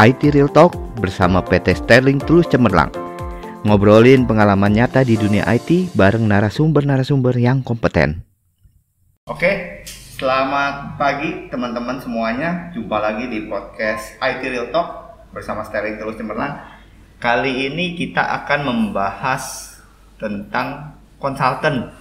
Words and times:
IT 0.00 0.32
Real 0.32 0.48
Talk 0.48 0.72
bersama 0.96 1.44
PT 1.44 1.84
Sterling 1.84 2.24
Tulus 2.24 2.48
Cemerlang. 2.48 2.88
Ngobrolin 3.68 4.24
pengalaman 4.24 4.72
nyata 4.72 5.04
di 5.04 5.12
dunia 5.20 5.44
IT 5.44 5.92
bareng 5.92 6.24
narasumber-narasumber 6.24 7.36
yang 7.36 7.60
kompeten. 7.60 8.24
Oke, 9.28 9.84
selamat 10.16 10.96
pagi 10.96 11.52
teman-teman 11.52 12.00
semuanya. 12.00 12.72
Jumpa 12.72 12.96
lagi 12.96 13.28
di 13.28 13.44
podcast 13.44 14.16
IT 14.24 14.40
Real 14.48 14.72
Talk 14.72 14.88
bersama 15.36 15.68
Sterling 15.68 16.00
Tulus 16.00 16.16
Cemerlang. 16.16 16.56
Kali 17.20 17.68
ini 17.68 17.92
kita 17.92 18.24
akan 18.24 18.72
membahas 18.72 19.76
tentang 20.16 20.96
konsultan. 21.20 21.92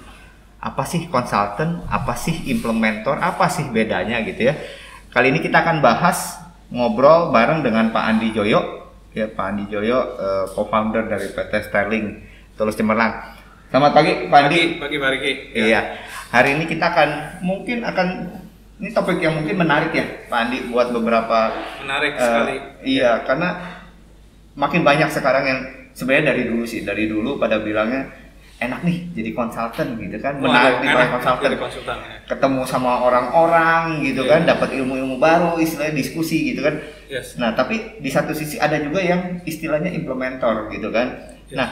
Apa 0.63 0.87
sih 0.87 1.03
konsultan? 1.11 1.83
Apa 1.91 2.15
sih 2.15 2.47
implementer? 2.47 3.19
Apa 3.19 3.51
sih 3.51 3.67
bedanya 3.67 4.23
gitu 4.23 4.47
ya? 4.47 4.55
Kali 5.11 5.35
ini 5.35 5.43
kita 5.43 5.67
akan 5.67 5.83
bahas 5.83 6.47
ngobrol 6.69 7.33
bareng 7.33 7.65
dengan 7.65 7.89
Pak 7.89 8.03
Andi 8.05 8.29
Joyo. 8.33 8.85
Ya, 9.13 9.25
Pak 9.25 9.45
Andi 9.53 9.65
Joyo, 9.67 9.99
uh, 10.21 10.45
co-founder 10.53 11.09
dari 11.09 11.33
PT 11.33 11.53
Sterling 11.69 12.21
Tulus 12.53 12.77
Cemerlang. 12.77 13.41
Selamat 13.73 13.91
pagi, 13.97 14.29
Pak 14.29 14.39
Andi. 14.45 14.61
Pagi, 14.77 14.95
Pak 15.01 15.09
Riki. 15.17 15.31
Ya. 15.53 15.65
Iya. 15.65 15.81
Hari 16.29 16.49
ini 16.61 16.63
kita 16.69 16.93
akan 16.93 17.09
mungkin 17.41 17.81
akan 17.81 18.07
ini 18.79 18.89
topik 18.93 19.17
yang 19.19 19.33
mungkin 19.35 19.57
menarik 19.59 19.91
ya, 19.91 20.05
Pak 20.29 20.39
Andi 20.45 20.57
buat 20.69 20.93
beberapa 20.93 21.51
menarik 21.81 22.13
uh, 22.15 22.21
sekali. 22.21 22.55
Iya, 22.85 23.25
karena 23.25 23.49
makin 24.53 24.81
banyak 24.85 25.09
sekarang 25.09 25.45
yang 25.49 25.59
sebenarnya 25.97 26.37
dari 26.37 26.43
dulu 26.47 26.63
sih, 26.69 26.85
dari 26.85 27.09
dulu 27.09 27.41
pada 27.41 27.59
bilangnya 27.59 28.28
enak 28.59 28.83
nih 28.83 28.97
jadi 29.15 29.31
konsultan 29.31 29.95
gitu 29.95 30.19
kan. 30.19 30.35
Oh, 30.43 30.51
menarik 30.51 30.83
nih 30.83 30.91
konsultan. 31.07 31.97
ya. 32.03 32.19
ketemu 32.27 32.61
sama 32.67 33.07
orang-orang 33.07 34.03
gitu 34.03 34.27
yeah. 34.27 34.35
kan 34.35 34.41
dapat 34.43 34.69
ilmu-ilmu 34.75 35.15
baru 35.15 35.55
istilahnya 35.57 35.95
diskusi 35.95 36.51
gitu 36.53 36.67
kan. 36.67 36.75
Yes. 37.09 37.39
nah 37.41 37.57
tapi 37.57 37.97
di 37.97 38.09
satu 38.11 38.37
sisi 38.37 38.61
ada 38.61 38.77
juga 38.77 39.01
yang 39.01 39.41
istilahnya 39.47 39.89
implementer 39.95 40.67
gitu 40.75 40.91
kan. 40.91 41.39
Yes. 41.47 41.55
nah 41.55 41.69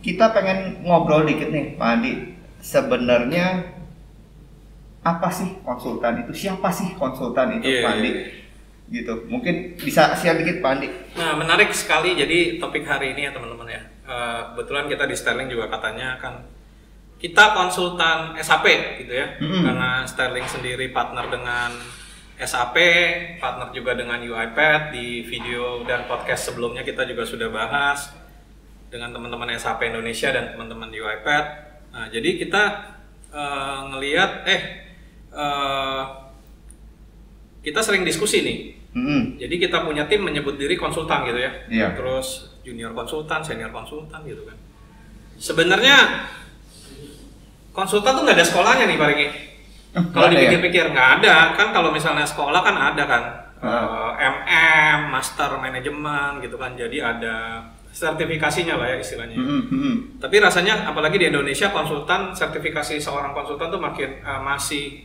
kita 0.00 0.32
pengen 0.32 0.82
ngobrol 0.82 1.28
dikit 1.28 1.52
nih 1.52 1.76
Pak 1.76 1.88
Andi. 1.88 2.12
Sebenarnya 2.58 3.76
apa 5.04 5.28
sih 5.30 5.60
konsultan 5.62 6.24
itu? 6.26 6.32
Siapa 6.34 6.72
sih 6.72 6.96
konsultan 6.96 7.60
itu 7.60 7.68
yeah, 7.68 7.84
Pak 7.84 7.92
Andi? 8.00 8.10
yeah 8.10 8.46
gitu. 8.88 9.28
Mungkin 9.28 9.76
bisa 9.76 10.16
share 10.16 10.40
dikit 10.40 10.64
Pak 10.64 10.70
Andi. 10.80 10.88
Nah 11.20 11.36
menarik 11.36 11.76
sekali. 11.76 12.16
Jadi 12.16 12.56
topik 12.56 12.88
hari 12.88 13.12
ini 13.12 13.28
ya 13.28 13.36
teman-teman 13.36 13.68
ya 13.68 13.82
uh, 14.08 14.40
kebetulan 14.52 14.88
kita 14.88 15.04
di 15.04 15.14
Sterling 15.14 15.48
juga 15.52 15.68
katanya 15.68 16.16
kan 16.16 16.40
kita 17.20 17.52
konsultan 17.52 18.34
SAP 18.40 18.66
gitu 19.04 19.12
ya 19.12 19.36
mm-hmm. 19.36 19.62
karena 19.62 19.90
Sterling 20.08 20.48
sendiri 20.48 20.88
partner 20.90 21.28
dengan 21.28 21.70
SAP 22.38 22.76
partner 23.42 23.68
juga 23.74 23.92
dengan 23.98 24.18
UiPath 24.22 24.94
di 24.94 25.26
video 25.26 25.84
dan 25.84 26.08
podcast 26.08 26.50
sebelumnya 26.50 26.86
kita 26.86 27.04
juga 27.04 27.26
sudah 27.26 27.50
bahas 27.52 28.14
dengan 28.88 29.12
teman-teman 29.12 29.52
SAP 29.58 29.92
Indonesia 29.92 30.32
dan 30.32 30.56
teman-teman 30.56 30.88
UiPath 30.88 31.48
nah 31.92 32.06
jadi 32.08 32.40
kita 32.40 32.64
uh, 33.34 33.92
ngelihat 33.92 34.30
eh 34.48 34.62
uh, 35.34 36.02
kita 37.60 37.82
sering 37.82 38.06
diskusi 38.06 38.40
nih 38.40 38.78
Hmm. 38.98 39.36
Jadi 39.36 39.60
kita 39.60 39.84
punya 39.84 40.08
tim 40.08 40.24
menyebut 40.24 40.56
diri 40.56 40.74
konsultan 40.74 41.28
gitu 41.28 41.38
ya. 41.38 41.52
Yeah. 41.68 41.90
Terus 41.92 42.57
junior 42.68 42.92
konsultan, 42.92 43.40
senior 43.40 43.72
konsultan 43.72 44.20
gitu 44.28 44.44
kan. 44.44 44.56
Sebenarnya 45.40 45.96
konsultan 47.72 48.12
tuh 48.12 48.22
nggak 48.28 48.36
ada 48.36 48.46
sekolahnya 48.46 48.84
nih 48.84 48.96
Pak 49.00 49.08
Riki. 49.08 49.28
kalau 50.12 50.28
ya? 50.28 50.36
dipikir-pikir 50.36 50.92
nggak 50.92 51.08
ada 51.18 51.56
kan 51.56 51.72
kalau 51.72 51.88
misalnya 51.88 52.28
sekolah 52.28 52.60
kan 52.60 52.76
ada 52.76 53.04
kan. 53.08 53.24
Uh, 53.58 54.14
MM, 54.14 55.10
master 55.10 55.58
manajemen 55.58 56.38
gitu 56.38 56.54
kan. 56.54 56.78
Jadi 56.78 57.02
ada 57.02 57.66
sertifikasinya 57.90 58.78
lah 58.78 58.94
ya 58.94 58.96
istilahnya. 59.02 59.34
Mm 59.34 59.62
-hmm. 59.66 59.94
Tapi 60.22 60.38
rasanya 60.38 60.86
apalagi 60.86 61.18
di 61.18 61.26
Indonesia 61.26 61.74
konsultan 61.74 62.30
sertifikasi 62.30 63.02
seorang 63.02 63.34
konsultan 63.34 63.66
tuh 63.74 63.82
makin 63.82 64.22
uh, 64.22 64.38
masih 64.38 65.02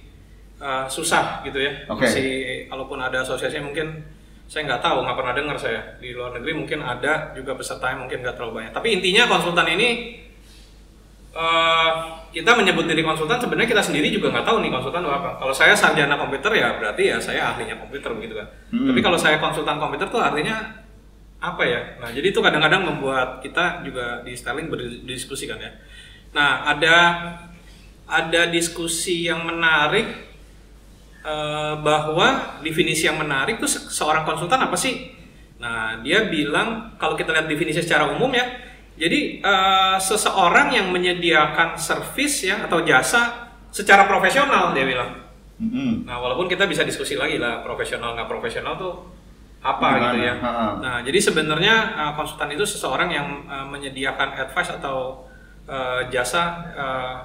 uh, 0.62 0.86
susah 0.86 1.42
gitu 1.42 1.58
ya. 1.58 1.74
Okay. 1.90 2.06
Masih 2.06 2.30
kalaupun 2.70 3.02
ada 3.02 3.26
asosiasi 3.26 3.58
mungkin 3.58 4.06
saya 4.48 4.70
nggak 4.70 4.84
tahu, 4.84 4.98
nggak 5.02 5.18
pernah 5.18 5.34
dengar 5.34 5.58
saya 5.58 5.82
di 5.98 6.14
luar 6.14 6.36
negeri 6.38 6.52
mungkin 6.54 6.80
ada 6.86 7.34
juga 7.34 7.58
peserta 7.58 7.90
yang 7.90 8.06
mungkin 8.06 8.22
nggak 8.22 8.36
terlalu 8.38 8.54
banyak. 8.62 8.72
Tapi 8.76 8.88
intinya 9.00 9.24
konsultan 9.26 9.68
ini 9.74 9.90
uh, 11.34 11.92
kita 12.30 12.54
menyebut 12.54 12.86
diri 12.86 13.02
konsultan 13.02 13.42
sebenarnya 13.42 13.70
kita 13.70 13.84
sendiri 13.84 14.14
juga 14.14 14.30
nggak 14.34 14.46
tahu 14.46 14.62
nih 14.62 14.72
konsultan 14.74 15.02
apa. 15.06 15.42
Kalau 15.42 15.54
saya 15.54 15.74
sarjana 15.74 16.16
komputer 16.18 16.52
ya 16.54 16.78
berarti 16.78 17.04
ya 17.10 17.18
saya 17.18 17.54
ahlinya 17.54 17.78
komputer 17.78 18.14
begitu 18.14 18.38
kan. 18.38 18.48
Hmm. 18.70 18.90
Tapi 18.94 19.00
kalau 19.02 19.18
saya 19.18 19.38
konsultan 19.42 19.78
komputer 19.82 20.08
tuh 20.10 20.22
artinya 20.22 20.62
apa 21.44 21.64
ya? 21.66 21.82
Nah 22.00 22.10
jadi 22.14 22.32
itu 22.32 22.40
kadang-kadang 22.40 22.88
membuat 22.88 23.44
kita 23.44 23.84
juga 23.84 24.22
di 24.22 24.38
styling 24.38 24.70
berdiskusi 24.70 25.50
kan 25.50 25.60
ya. 25.60 25.72
Nah 26.34 26.68
ada 26.70 26.98
ada 28.08 28.42
diskusi 28.52 29.26
yang 29.26 29.48
menarik 29.48 30.33
uh, 31.24 31.80
bahwa 31.80 32.60
definisi 32.62 33.08
yang 33.08 33.18
menarik 33.18 33.58
tuh 33.58 33.68
seorang 33.68 34.28
konsultan 34.28 34.60
apa 34.62 34.76
sih? 34.78 35.16
Nah, 35.64 36.04
dia 36.04 36.28
bilang 36.28 37.00
kalau 37.00 37.16
kita 37.16 37.32
lihat 37.32 37.48
definisi 37.48 37.80
secara 37.80 38.12
umum 38.12 38.30
ya, 38.36 38.44
jadi 39.00 39.40
uh, 39.42 39.98
seseorang 39.98 40.76
yang 40.76 40.92
menyediakan 40.92 41.80
servis 41.80 42.46
ya 42.46 42.68
atau 42.68 42.84
jasa 42.84 43.50
secara 43.74 44.06
profesional 44.06 44.76
dia 44.76 44.86
bilang. 44.86 45.24
Mm-hmm. 45.58 46.06
Nah, 46.06 46.20
walaupun 46.20 46.52
kita 46.52 46.68
bisa 46.68 46.84
diskusi 46.84 47.16
lagi 47.16 47.40
lah 47.40 47.64
profesional 47.64 48.14
nggak 48.14 48.30
profesional 48.30 48.76
tuh 48.76 48.94
apa 49.64 49.88
Gimana? 49.96 50.04
gitu 50.04 50.18
ya. 50.20 50.34
Ha-ha. 50.44 50.68
Nah, 50.84 50.98
jadi 51.08 51.20
sebenarnya 51.24 51.76
uh, 51.96 52.12
konsultan 52.20 52.52
itu 52.52 52.68
seseorang 52.68 53.10
yang 53.10 53.28
uh, 53.48 53.64
menyediakan 53.72 54.36
advice 54.36 54.76
atau 54.76 55.24
uh, 55.72 56.04
jasa 56.12 56.44
uh, 56.76 57.18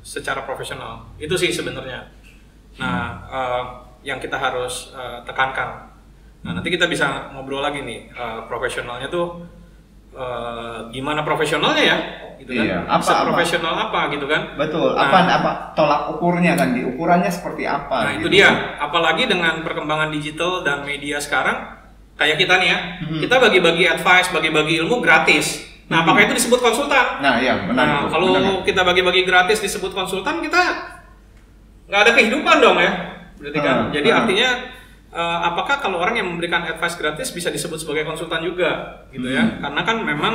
secara 0.00 0.42
profesional. 0.48 1.04
Itu 1.20 1.36
sih 1.36 1.52
sebenarnya. 1.52 2.23
Nah, 2.78 3.22
uh, 3.30 3.64
yang 4.04 4.18
kita 4.20 4.36
harus 4.36 4.92
uh, 4.92 5.22
tekankan. 5.24 5.90
Nah, 6.44 6.52
nanti 6.52 6.68
kita 6.68 6.84
bisa 6.84 7.32
ngobrol 7.32 7.64
lagi 7.64 7.80
nih 7.80 8.12
uh, 8.12 8.44
profesionalnya 8.44 9.08
tuh 9.08 9.40
uh, 10.12 10.92
gimana 10.92 11.24
profesionalnya 11.24 11.82
ya, 11.82 11.98
gitu 12.36 12.52
kan? 12.52 12.64
Iya. 12.68 12.78
Apa, 12.84 13.00
apa 13.00 13.22
profesional 13.32 13.74
apa 13.88 14.00
gitu 14.12 14.26
kan? 14.28 14.52
Betul. 14.60 14.92
Nah, 14.92 15.08
apa 15.08 15.18
apa 15.24 15.50
tolak 15.72 16.12
ukurnya 16.12 16.52
kan? 16.52 16.76
Di 16.76 16.84
ukurannya 16.84 17.32
seperti 17.32 17.64
apa? 17.64 17.96
Nah, 17.96 18.12
gitu. 18.20 18.28
itu 18.28 18.40
dia. 18.40 18.76
Apalagi 18.76 19.24
dengan 19.24 19.64
perkembangan 19.64 20.12
digital 20.12 20.60
dan 20.60 20.84
media 20.84 21.16
sekarang, 21.16 21.80
kayak 22.20 22.36
kita 22.36 22.60
nih 22.60 22.68
ya, 22.68 22.78
hmm. 23.08 23.20
kita 23.24 23.34
bagi-bagi 23.40 23.84
advice, 23.88 24.28
bagi-bagi 24.28 24.84
ilmu 24.84 25.00
gratis. 25.00 25.64
Nah, 25.88 26.00
hmm. 26.00 26.04
apakah 26.04 26.20
itu 26.28 26.34
disebut 26.44 26.60
konsultan? 26.60 27.24
Nah, 27.24 27.40
iya 27.40 27.56
benar. 27.64 27.84
Nah, 27.88 28.00
kalau 28.12 28.36
benar. 28.36 28.68
kita 28.68 28.84
bagi-bagi 28.84 29.24
gratis 29.24 29.64
disebut 29.64 29.96
konsultan, 29.96 30.44
kita 30.44 30.60
nggak 31.88 32.00
ada 32.00 32.12
kehidupan 32.16 32.56
dong 32.64 32.78
ya 32.80 32.92
berarti 33.40 33.58
kan 33.60 33.76
uh, 33.76 33.86
jadi 33.92 34.08
uh. 34.08 34.18
artinya 34.24 34.48
uh, 35.12 35.38
apakah 35.52 35.76
kalau 35.80 36.00
orang 36.00 36.16
yang 36.16 36.28
memberikan 36.28 36.64
advice 36.64 36.96
gratis 36.96 37.28
bisa 37.30 37.48
disebut 37.52 37.76
sebagai 37.76 38.08
konsultan 38.08 38.40
juga 38.40 39.04
gitu 39.12 39.28
ya 39.28 39.44
hmm. 39.44 39.60
karena 39.60 39.80
kan 39.84 39.96
memang 40.00 40.34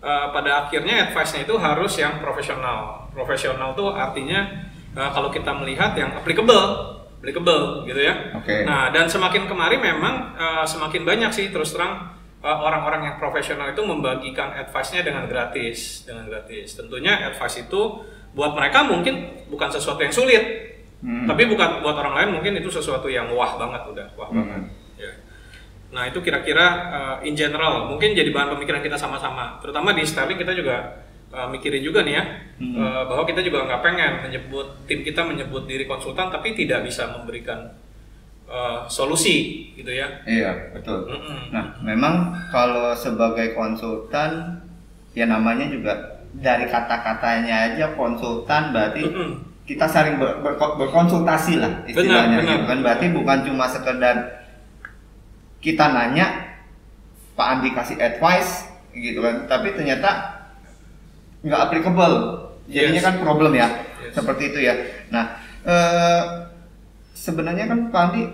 uh, 0.00 0.26
pada 0.30 0.66
akhirnya 0.66 1.10
advice-nya 1.10 1.42
itu 1.44 1.54
harus 1.58 1.92
yang 1.98 2.22
profesional 2.22 3.10
profesional 3.10 3.74
tuh 3.74 3.90
artinya 3.90 4.46
uh, 4.94 5.10
kalau 5.10 5.28
kita 5.34 5.50
melihat 5.50 5.92
yang 5.98 6.14
applicable 6.14 6.94
applicable 7.18 7.88
gitu 7.88 8.00
ya 8.04 8.36
okay. 8.36 8.62
nah 8.62 8.92
dan 8.94 9.10
semakin 9.10 9.50
kemarin 9.50 9.80
memang 9.80 10.36
uh, 10.38 10.64
semakin 10.64 11.02
banyak 11.02 11.30
sih 11.34 11.50
terus 11.50 11.74
terang 11.74 12.14
orang-orang 12.44 13.08
yang 13.08 13.16
profesional 13.16 13.72
itu 13.72 13.80
membagikan 13.80 14.52
advice-nya 14.52 15.00
dengan 15.00 15.24
gratis 15.24 16.04
dengan 16.04 16.28
gratis 16.28 16.76
tentunya 16.76 17.32
advice 17.32 17.64
itu 17.64 18.04
buat 18.36 18.52
mereka 18.52 18.84
mungkin 18.84 19.48
bukan 19.48 19.72
sesuatu 19.72 20.04
yang 20.04 20.12
sulit 20.12 20.73
Hmm. 21.04 21.28
Tapi 21.28 21.52
bukan 21.52 21.84
buat 21.84 21.96
orang 22.00 22.14
lain 22.16 22.28
mungkin 22.40 22.56
itu 22.56 22.72
sesuatu 22.72 23.12
yang 23.12 23.28
wah 23.36 23.60
banget 23.60 23.84
udah, 23.92 24.08
wah 24.16 24.28
hmm. 24.32 24.36
banget. 24.40 24.62
Ya. 24.96 25.12
Nah 25.92 26.08
itu 26.08 26.18
kira-kira 26.24 26.66
uh, 26.88 27.16
in 27.20 27.36
general 27.36 27.92
mungkin 27.92 28.16
jadi 28.16 28.32
bahan 28.32 28.56
pemikiran 28.56 28.80
kita 28.80 28.96
sama-sama. 28.96 29.60
Terutama 29.60 29.92
di 29.92 30.00
styling 30.00 30.40
kita 30.40 30.56
juga 30.56 31.04
uh, 31.28 31.44
mikirin 31.52 31.84
juga 31.84 32.00
nih 32.08 32.16
ya 32.16 32.24
hmm. 32.56 32.74
uh, 32.80 33.02
bahwa 33.04 33.28
kita 33.28 33.44
juga 33.44 33.68
nggak 33.68 33.82
pengen 33.84 34.12
menyebut 34.24 34.66
tim 34.88 35.04
kita 35.04 35.20
menyebut 35.20 35.68
diri 35.68 35.84
konsultan 35.84 36.32
tapi 36.32 36.56
tidak 36.56 36.88
bisa 36.88 37.04
memberikan 37.12 37.68
uh, 38.48 38.88
solusi 38.88 39.68
gitu 39.76 39.92
ya. 39.92 40.08
Iya 40.24 40.72
betul. 40.72 41.04
Mm 41.04 41.20
-mm. 41.20 41.40
Nah 41.52 41.64
memang 41.84 42.32
kalau 42.48 42.96
sebagai 42.96 43.52
konsultan 43.52 44.56
ya 45.12 45.28
namanya 45.28 45.68
juga 45.68 46.16
dari 46.32 46.64
kata-katanya 46.64 47.76
aja 47.76 47.92
konsultan 47.92 48.72
berarti 48.72 49.04
mm 49.04 49.12
-mm 49.12 49.53
kita 49.64 49.88
saling 49.88 50.20
ber, 50.20 50.44
ber, 50.44 50.54
berkonsultasi 50.76 51.56
lah 51.56 51.72
istilahnya 51.88 52.38
benar, 52.40 52.52
gitu 52.52 52.64
kan 52.68 52.78
berarti 52.84 53.06
bukan 53.16 53.38
cuma 53.48 53.64
sekedar 53.64 54.16
kita 55.64 55.84
nanya 55.88 56.52
Pak 57.32 57.46
Andi 57.48 57.72
kasih 57.72 57.96
advice 57.96 58.68
gitu 58.92 59.24
kan 59.24 59.48
tapi 59.48 59.72
ternyata 59.72 60.44
nggak 61.40 61.60
applicable 61.68 62.16
jadinya 62.68 63.00
yes. 63.00 63.06
kan 63.08 63.14
problem 63.24 63.52
ya 63.56 63.68
yes. 64.04 64.12
seperti 64.12 64.52
itu 64.52 64.58
ya 64.68 64.74
nah 65.08 65.40
eh, 65.64 66.22
sebenarnya 67.16 67.64
kan 67.68 67.78
Pak 67.88 68.02
Andi 68.10 68.24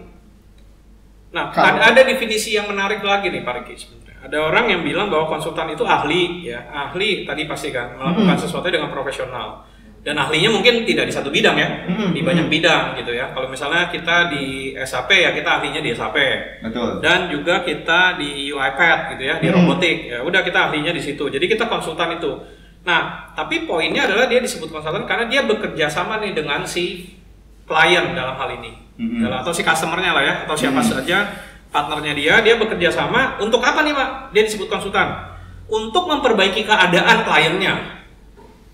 Nah, 1.31 1.55
Kalau- 1.55 1.79
ada, 1.79 1.95
ada 1.95 2.03
definisi 2.03 2.59
yang 2.59 2.67
menarik 2.67 3.07
lagi 3.07 3.31
nih 3.31 3.47
Pak 3.47 3.63
Riki 3.63 3.79
sebenarnya. 3.79 4.19
Ada 4.27 4.37
orang 4.51 4.65
yang 4.67 4.83
bilang 4.83 5.07
bahwa 5.09 5.31
konsultan 5.31 5.71
itu 5.71 5.87
ahli, 5.87 6.43
ya 6.43 6.67
ahli 6.75 7.23
tadi 7.23 7.47
pasti 7.47 7.71
kan 7.71 7.95
melakukan 7.95 8.35
Hmm. 8.35 8.43
sesuatu 8.43 8.67
dengan 8.67 8.91
profesional. 8.91 9.63
Dan 10.01 10.17
ahlinya 10.17 10.49
mungkin 10.49 10.89
tidak 10.89 11.07
di 11.07 11.13
satu 11.13 11.29
bidang 11.29 11.61
ya, 11.61 11.69
Hmm, 11.85 12.17
di 12.17 12.25
banyak 12.25 12.49
bidang 12.49 12.97
gitu 12.97 13.13
ya. 13.13 13.37
Kalau 13.37 13.53
misalnya 13.53 13.93
kita 13.93 14.33
di 14.33 14.73
SAP 14.73 15.13
ya 15.13 15.37
kita 15.37 15.61
ahlinya 15.61 15.85
di 15.85 15.93
SAP. 15.93 16.17
Betul. 16.65 17.05
Dan 17.05 17.29
juga 17.29 17.61
kita 17.61 18.17
di 18.17 18.49
UiPath 18.49 19.13
gitu 19.13 19.23
ya, 19.29 19.37
di 19.37 19.53
Hmm. 19.53 19.61
robotik. 19.61 20.09
Ya 20.09 20.25
udah 20.25 20.41
kita 20.41 20.73
ahlinya 20.73 20.97
di 20.97 21.05
situ. 21.05 21.29
Jadi 21.29 21.45
kita 21.45 21.69
konsultan 21.69 22.17
itu. 22.17 22.33
Nah, 22.81 23.29
tapi 23.37 23.69
poinnya 23.69 24.09
adalah 24.09 24.25
dia 24.25 24.41
disebut 24.41 24.73
konsultan 24.73 25.05
karena 25.05 25.29
dia 25.29 25.45
bekerja 25.45 25.93
sama 25.93 26.17
nih 26.17 26.33
dengan 26.33 26.65
si 26.65 27.13
klien 27.69 28.17
dalam 28.17 28.41
hal 28.41 28.57
ini. 28.57 28.73
Hmm. 28.97 29.21
Dalam- 29.21 29.45
atau 29.45 29.53
si 29.53 29.61
customernya 29.61 30.17
lah 30.17 30.25
ya, 30.25 30.35
atau 30.49 30.57
siapa 30.57 30.81
Hmm. 30.81 30.91
saja 30.97 31.29
partnernya 31.69 32.17
dia, 32.17 32.35
dia 32.41 32.57
bekerja 32.57 32.89
sama 32.89 33.37
untuk 33.37 33.61
apa 33.61 33.85
nih 33.85 33.93
Pak? 33.93 34.33
Dia 34.33 34.49
disebut 34.49 34.73
konsultan. 34.73 35.13
Untuk 35.69 36.09
memperbaiki 36.09 36.65
keadaan 36.65 37.21
kliennya 37.23 38.00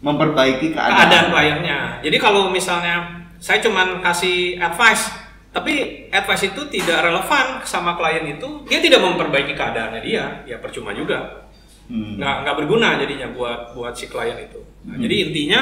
Memperbaiki 0.06 0.70
keadaan. 0.70 0.98
keadaan 1.02 1.26
kliennya. 1.34 1.78
Jadi 2.06 2.16
kalau 2.22 2.46
misalnya 2.54 3.26
saya 3.42 3.58
cuman 3.58 3.98
kasih 4.00 4.54
advice, 4.62 5.10
tapi 5.50 6.06
advice 6.14 6.46
itu 6.46 6.62
tidak 6.70 7.02
relevan 7.02 7.60
sama 7.66 7.98
klien 7.98 8.22
itu, 8.30 8.62
dia 8.70 8.78
tidak 8.78 9.02
memperbaiki 9.02 9.52
keadaannya 9.58 10.00
dia, 10.06 10.46
ya 10.46 10.56
percuma 10.62 10.94
juga. 10.94 11.50
Hmm. 11.90 12.18
Nggak 12.18 12.34
nggak 12.46 12.56
berguna 12.62 12.98
jadinya 13.02 13.28
buat 13.34 13.74
buat 13.74 13.94
si 13.98 14.06
klien 14.06 14.38
itu. 14.38 14.62
Nah, 14.86 14.94
Hmm. 14.96 15.02
Jadi 15.02 15.14
intinya 15.26 15.60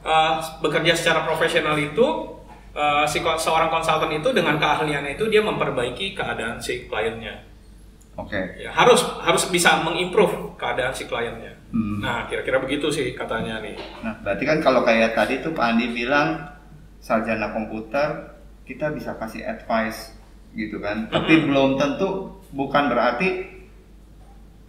eh, 0.00 0.34
bekerja 0.64 0.92
secara 0.96 1.28
profesional 1.28 1.76
itu 1.76 2.06
eh, 2.72 3.04
si 3.04 3.20
seorang 3.20 3.68
konsultan 3.68 4.12
itu 4.16 4.32
dengan 4.32 4.56
keahliannya 4.56 5.20
itu 5.20 5.28
dia 5.28 5.44
memperbaiki 5.44 6.16
keadaan 6.16 6.56
si 6.60 6.88
kliennya. 6.88 7.53
Oke. 8.14 8.38
Ya, 8.56 8.70
harus 8.70 9.02
harus 9.20 9.50
bisa 9.50 9.82
mengimprove 9.82 10.54
keadaan 10.54 10.94
si 10.94 11.04
kliennya. 11.04 11.58
Hmm. 11.74 11.98
Nah 11.98 12.30
kira-kira 12.30 12.62
begitu 12.62 12.86
sih 12.86 13.10
katanya 13.12 13.58
nih. 13.58 13.74
Nah, 14.00 14.14
berarti 14.22 14.44
kan 14.46 14.58
kalau 14.62 14.86
kayak 14.86 15.18
tadi 15.18 15.42
tuh 15.42 15.50
Pak 15.50 15.66
Andi 15.66 15.90
bilang 15.90 16.38
sarjana 17.02 17.50
komputer 17.50 18.38
kita 18.62 18.94
bisa 18.94 19.18
kasih 19.18 19.42
advice 19.42 20.14
gitu 20.54 20.78
kan. 20.78 21.10
Tapi 21.10 21.42
Mhm. 21.42 21.44
belum 21.50 21.70
tentu 21.74 22.08
bukan 22.54 22.86
berarti 22.86 23.50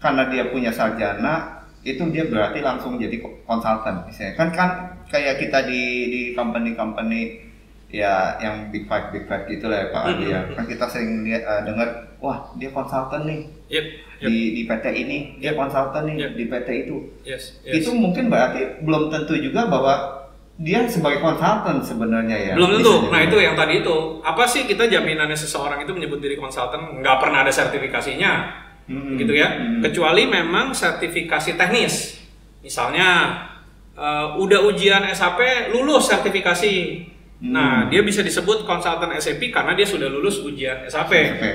karena 0.01 0.25
dia 0.27 0.49
punya 0.49 0.73
sarjana 0.73 1.61
itu 1.85 2.01
dia 2.09 2.25
berarti 2.25 2.65
langsung 2.65 2.97
jadi 2.97 3.21
ko- 3.21 3.45
konsultan 3.45 4.01
misalnya. 4.03 4.33
Kan 4.33 4.49
kan 4.49 4.69
kayak 5.05 5.37
kita 5.37 5.69
di 5.69 5.81
di 6.09 6.21
company-company 6.33 7.44
ya 7.89 8.35
yang 8.41 8.69
big 8.69 8.89
five 8.89 9.13
big 9.13 9.23
five 9.25 9.45
gitu 9.45 9.69
lah 9.69 9.77
ya 9.77 9.87
Pak 9.89 10.01
Andi 10.03 10.25
ya. 10.27 10.41
Mhm. 10.43 10.53
Kan 10.57 10.65
kita 10.65 10.85
sering 10.87 11.23
lihat 11.23 11.43
eh, 11.43 11.61
dengar 11.63 11.87
wah 12.19 12.37
dia 12.55 12.69
konsultan 12.69 13.23
nih 13.25 13.41
Yep, 13.65 13.85
yep. 14.21 14.29
di 14.29 14.37
di 14.53 14.61
PT 14.63 14.85
ini, 14.93 15.17
dia 15.41 15.53
konsultan 15.53 16.05
nih 16.05 16.15
Yep. 16.21 16.31
di 16.37 16.43
PT 16.45 16.67
itu 16.85 16.97
Yes, 17.25 17.43
yes. 17.65 17.81
itu 17.81 17.89
mungkin 17.93 18.29
berarti 18.29 18.81
belum 18.81 19.09
tentu 19.09 19.33
juga 19.35 19.65
bahwa 19.65 19.93
dia 20.55 20.87
sebagai 20.87 21.19
konsultan 21.19 21.83
sebenarnya 21.83 22.37
ya. 22.37 22.53
belum 22.55 22.79
tentu. 22.79 23.11
Nah 23.11 23.19
itu 23.21 23.35
yang 23.35 23.59
tadi 23.59 23.83
itu. 23.83 23.95
Apa 24.23 24.47
sih 24.47 24.63
kita 24.63 24.87
jaminannya 24.87 25.35
seseorang 25.35 25.83
itu 25.83 25.91
menyebut 25.91 26.23
diri 26.23 26.39
konsultan 26.39 27.03
nggak 27.03 27.17
pernah 27.19 27.43
ada 27.43 27.51
sertifikasinya, 27.51 28.31
Mm-mm. 28.87 29.19
gitu 29.19 29.35
ya. 29.35 29.51
Mm-mm. 29.51 29.83
Kecuali 29.83 30.23
memang 30.23 30.71
sertifikasi 30.71 31.59
teknis. 31.59 32.23
Misalnya 32.63 33.35
eh, 33.99 34.27
udah 34.39 34.63
ujian 34.63 35.03
SAP 35.11 35.71
lulus 35.75 36.07
sertifikasi. 36.07 36.73
Hmm. 37.45 37.53
Nah 37.53 37.73
dia 37.93 38.01
bisa 38.01 38.25
disebut 38.25 38.65
konsultan 38.65 39.13
SAP 39.13 39.53
karena 39.53 39.77
dia 39.77 39.85
sudah 39.85 40.09
lulus 40.09 40.41
ujian 40.41 40.81
SAP. 40.89 41.13
SAP. 41.13 41.45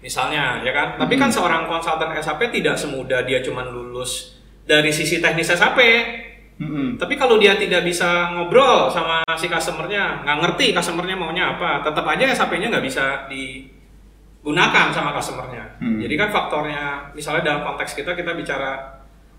Misalnya, 0.00 0.60
ya 0.60 0.72
kan? 0.72 0.96
Tapi 1.00 1.16
kan 1.16 1.28
Hmm. 1.28 1.36
seorang 1.36 1.62
konsultan 1.68 2.12
SAP 2.16 2.48
tidak 2.48 2.76
semudah 2.80 3.24
dia 3.28 3.44
cuma 3.44 3.64
lulus 3.68 4.40
dari 4.64 4.88
sisi 4.88 5.20
teknis 5.20 5.52
SAP. 5.52 5.80
Mm-mm. 6.54 6.94
Tapi 6.94 7.18
kalau 7.18 7.34
dia 7.34 7.58
tidak 7.58 7.82
bisa 7.82 8.30
ngobrol 8.30 8.86
sama 8.86 9.26
si 9.34 9.50
customernya, 9.50 10.22
nggak 10.22 10.38
ngerti 10.38 10.70
customernya 10.70 11.18
maunya 11.18 11.58
apa, 11.58 11.82
tetap 11.82 12.06
aja 12.06 12.30
SAP-nya 12.30 12.70
nggak 12.70 12.86
bisa 12.86 13.26
digunakan 13.26 14.94
sama 14.94 15.10
customernya. 15.10 15.82
Hmm. 15.82 15.98
Jadi 15.98 16.14
kan 16.14 16.30
faktornya, 16.30 17.10
misalnya 17.10 17.42
dalam 17.42 17.66
konteks 17.66 17.98
kita 17.98 18.14
kita 18.14 18.38
bicara 18.38 18.93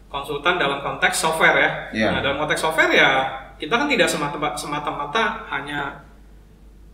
konsultan 0.07 0.55
dalam 0.55 0.79
konteks 0.79 1.15
software 1.17 1.57
ya. 1.57 1.69
Iya. 1.91 2.07
Nah 2.11 2.19
dalam 2.21 2.37
konteks 2.37 2.61
software 2.61 2.91
ya 2.91 3.11
kita 3.55 3.71
kan 3.71 3.87
tidak 3.87 4.07
semata- 4.07 4.55
semata-mata 4.55 5.47
hanya 5.49 6.03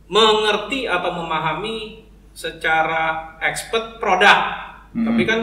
mengerti 0.07 0.85
atau 0.85 1.11
memahami 1.15 2.03
secara 2.31 3.35
expert 3.39 3.97
produk, 3.97 4.39
Hmm. 4.91 5.07
tapi 5.07 5.23
kan 5.23 5.39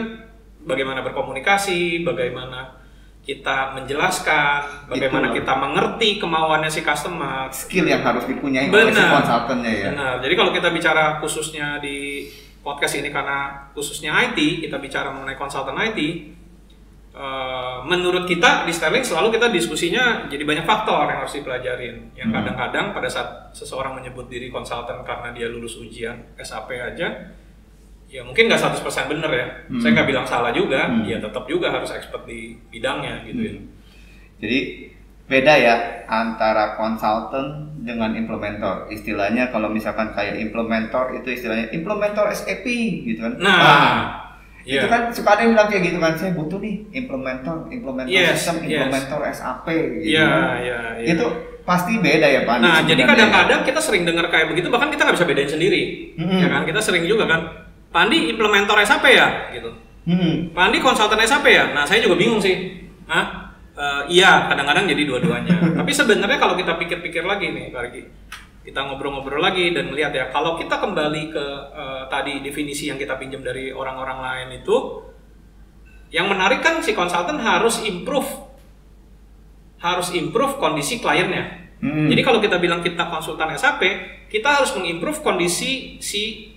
bagaimana 0.61 1.01
berkomunikasi, 1.01 2.05
bagaimana 2.05 2.77
kita 3.19 3.77
menjelaskan, 3.77 4.89
bagaimana 4.89 5.29
Itulah. 5.29 5.37
kita 5.37 5.53
mengerti 5.55 6.09
kemauannya 6.17 6.69
si 6.69 6.81
customer. 6.81 7.49
Skill 7.53 7.85
yang 7.85 8.01
harus 8.01 8.25
dipunyai 8.25 8.69
oleh 8.69 8.89
si 8.89 8.97
Benar. 8.97 9.21
konsultannya 9.21 9.69
ya. 9.71 9.89
Benar. 9.93 10.13
Jadi 10.21 10.33
kalau 10.33 10.51
kita 10.53 10.69
bicara 10.69 11.21
khususnya 11.21 11.77
di 11.77 12.25
podcast 12.59 12.97
ini 12.97 13.09
karena 13.09 13.69
khususnya 13.73 14.13
IT, 14.17 14.61
kita 14.61 14.77
bicara 14.77 15.13
mengenai 15.13 15.37
konsultan 15.37 15.77
IT. 15.77 15.99
Eh, 17.19 17.77
menurut 17.83 18.23
kita 18.23 18.63
di 18.63 18.71
Sterling 18.71 19.03
selalu 19.03 19.35
kita 19.35 19.51
diskusinya 19.51 20.23
jadi 20.31 20.39
banyak 20.47 20.63
faktor 20.63 21.03
yang 21.11 21.19
harus 21.19 21.35
dipelajarin. 21.35 22.15
Yang 22.15 22.29
Hmm. 22.31 22.37
kadang-kadang 22.39 22.85
pada 22.95 23.09
saat 23.11 23.29
seseorang 23.51 23.99
menyebut 23.99 24.31
diri 24.31 24.47
konsultan 24.47 25.03
karena 25.03 25.35
dia 25.35 25.51
lulus 25.51 25.75
ujian 25.75 26.15
SAP 26.39 26.79
aja, 26.79 27.07
ya 28.07 28.21
mungkin 28.23 28.47
nggak 28.47 28.57
100% 28.57 29.11
bener 29.11 29.31
ya. 29.35 29.47
Hmm. 29.67 29.83
Saya 29.83 29.91
nggak 29.99 30.07
bilang 30.07 30.23
salah 30.23 30.55
juga, 30.55 30.87
Hmm. 30.87 31.03
ya 31.03 31.19
tetap 31.19 31.43
juga 31.43 31.67
harus 31.75 31.91
expert 31.91 32.23
di 32.23 32.55
bidangnya 32.71 33.27
gitu 33.27 33.41
ya. 33.43 33.53
Hmm. 33.59 33.67
Jadi 34.39 34.59
beda 35.27 35.53
ya 35.59 35.75
antara 36.07 36.73
konsultan 36.73 37.45
dengan 37.83 38.15
implementer. 38.15 38.87
Istilahnya 38.89 39.51
kalau 39.51 39.67
misalkan 39.67 40.15
kayak 40.15 40.39
implementer 40.39 41.19
itu 41.19 41.35
istilahnya 41.35 41.69
implementer 41.69 42.31
SAP 42.31 42.65
gitu 43.05 43.27
kan. 43.27 43.33
Nah, 43.37 44.28
itu 44.67 44.85
iya. 44.85 44.91
kan 44.91 45.01
suka 45.09 45.29
ada 45.33 45.41
yang 45.47 45.51
bilang 45.55 45.69
kayak 45.71 45.83
gitu 45.87 45.97
kan. 45.97 46.13
Saya 46.19 46.31
butuh 46.35 46.59
nih 46.59 46.75
implementer, 46.91 47.55
implementer 47.71 48.11
Yes, 48.11 48.43
sistem, 48.43 48.55
yes. 48.67 48.85
implementer 48.85 49.19
SAP 49.31 49.65
gitu. 49.71 50.07
Iya, 50.13 50.27
kan. 50.27 50.55
iya, 50.59 50.79
iya. 50.99 51.07
Itu 51.15 51.25
pasti 51.63 51.93
beda 52.01 52.27
ya 52.27 52.41
Pak. 52.43 52.55
Nah, 52.59 52.81
jadi 52.83 53.01
kadang-kadang 53.05 53.61
kita 53.63 53.79
sering 53.79 54.03
dengar 54.03 54.25
kayak 54.27 54.51
begitu, 54.51 54.67
bahkan 54.67 54.89
kita 54.89 55.05
nggak 55.05 55.17
bisa 55.21 55.27
bedain 55.29 55.49
sendiri, 55.49 55.81
Mm-mm. 56.17 56.39
ya 56.41 56.47
kan? 56.49 56.61
Kita 56.65 56.81
sering 56.81 57.05
juga 57.05 57.29
kan, 57.29 57.69
Pak 57.93 58.01
Andi 58.09 58.33
implementer 58.33 58.75
SAP 58.83 59.05
ya, 59.13 59.53
gitu. 59.53 59.69
Hmm. 60.09 60.49
Pak 60.51 60.63
Andi 60.69 60.77
konsultan 60.81 61.21
SAP 61.21 61.45
ya. 61.45 61.69
Nah, 61.71 61.85
saya 61.85 62.01
juga 62.01 62.17
bingung 62.17 62.41
sih. 62.41 62.89
Hah? 63.05 63.53
Eh, 63.79 64.01
iya, 64.19 64.51
kadang-kadang 64.51 64.91
jadi 64.91 65.07
dua-duanya. 65.07 65.55
Tapi 65.79 65.91
sebenarnya 65.95 66.35
kalau 66.35 66.59
kita 66.59 66.75
pikir-pikir 66.75 67.23
lagi 67.23 67.53
nih, 67.55 67.71
Pak 67.71 67.95
kita 68.63 68.79
ngobrol-ngobrol 68.85 69.39
lagi 69.39 69.71
dan 69.71 69.89
melihat 69.89 70.11
ya, 70.11 70.25
kalau 70.29 70.59
kita 70.59 70.77
kembali 70.77 71.31
ke 71.31 71.45
eh, 71.73 72.03
tadi 72.11 72.43
definisi 72.43 72.91
yang 72.91 72.99
kita 72.99 73.15
pinjam 73.15 73.39
dari 73.39 73.71
orang-orang 73.71 74.19
lain 74.19 74.49
itu, 74.59 74.77
yang 76.11 76.27
menarik 76.27 76.59
kan 76.59 76.81
si 76.81 76.91
konsultan 76.91 77.39
harus 77.39 77.81
improve, 77.85 78.27
harus 79.79 80.11
improve 80.11 80.59
kondisi 80.59 80.99
kliennya. 80.99 81.59
Hmm. 81.79 82.11
Jadi 82.11 82.21
kalau 82.25 82.43
kita 82.43 82.59
bilang 82.59 82.83
kita 82.83 83.07
konsultan 83.07 83.55
SAP, 83.55 83.81
kita 84.27 84.59
harus 84.59 84.75
mengimprove 84.75 85.23
kondisi 85.23 85.95
si 86.03 86.51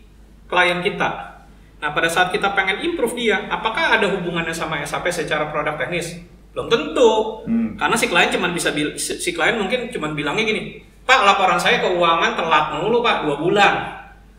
klien 0.50 0.82
kita. 0.82 1.38
Nah, 1.78 1.90
pada 1.90 2.06
saat 2.10 2.34
kita 2.34 2.54
pengen 2.54 2.82
improve 2.82 3.14
dia, 3.14 3.46
apakah 3.50 3.98
ada 3.98 4.06
hubungannya 4.10 4.54
sama 4.54 4.82
SAP 4.82 5.10
secara 5.14 5.50
produk 5.50 5.78
teknis? 5.78 6.18
Belum 6.50 6.66
tentu. 6.66 7.42
Hmm. 7.46 7.78
Karena 7.78 7.94
si 7.94 8.06
klien 8.10 8.30
cuma 8.34 8.50
bisa 8.50 8.74
si 8.98 9.30
klien 9.30 9.54
mungkin 9.54 9.88
cuma 9.94 10.10
bilangnya 10.10 10.42
gini, 10.42 10.82
"Pak, 11.02 11.20
laporan 11.26 11.58
saya 11.58 11.82
keuangan 11.82 12.38
telat 12.38 12.78
mulu, 12.78 13.02
Pak, 13.02 13.26
dua 13.26 13.36
bulan. 13.38 13.74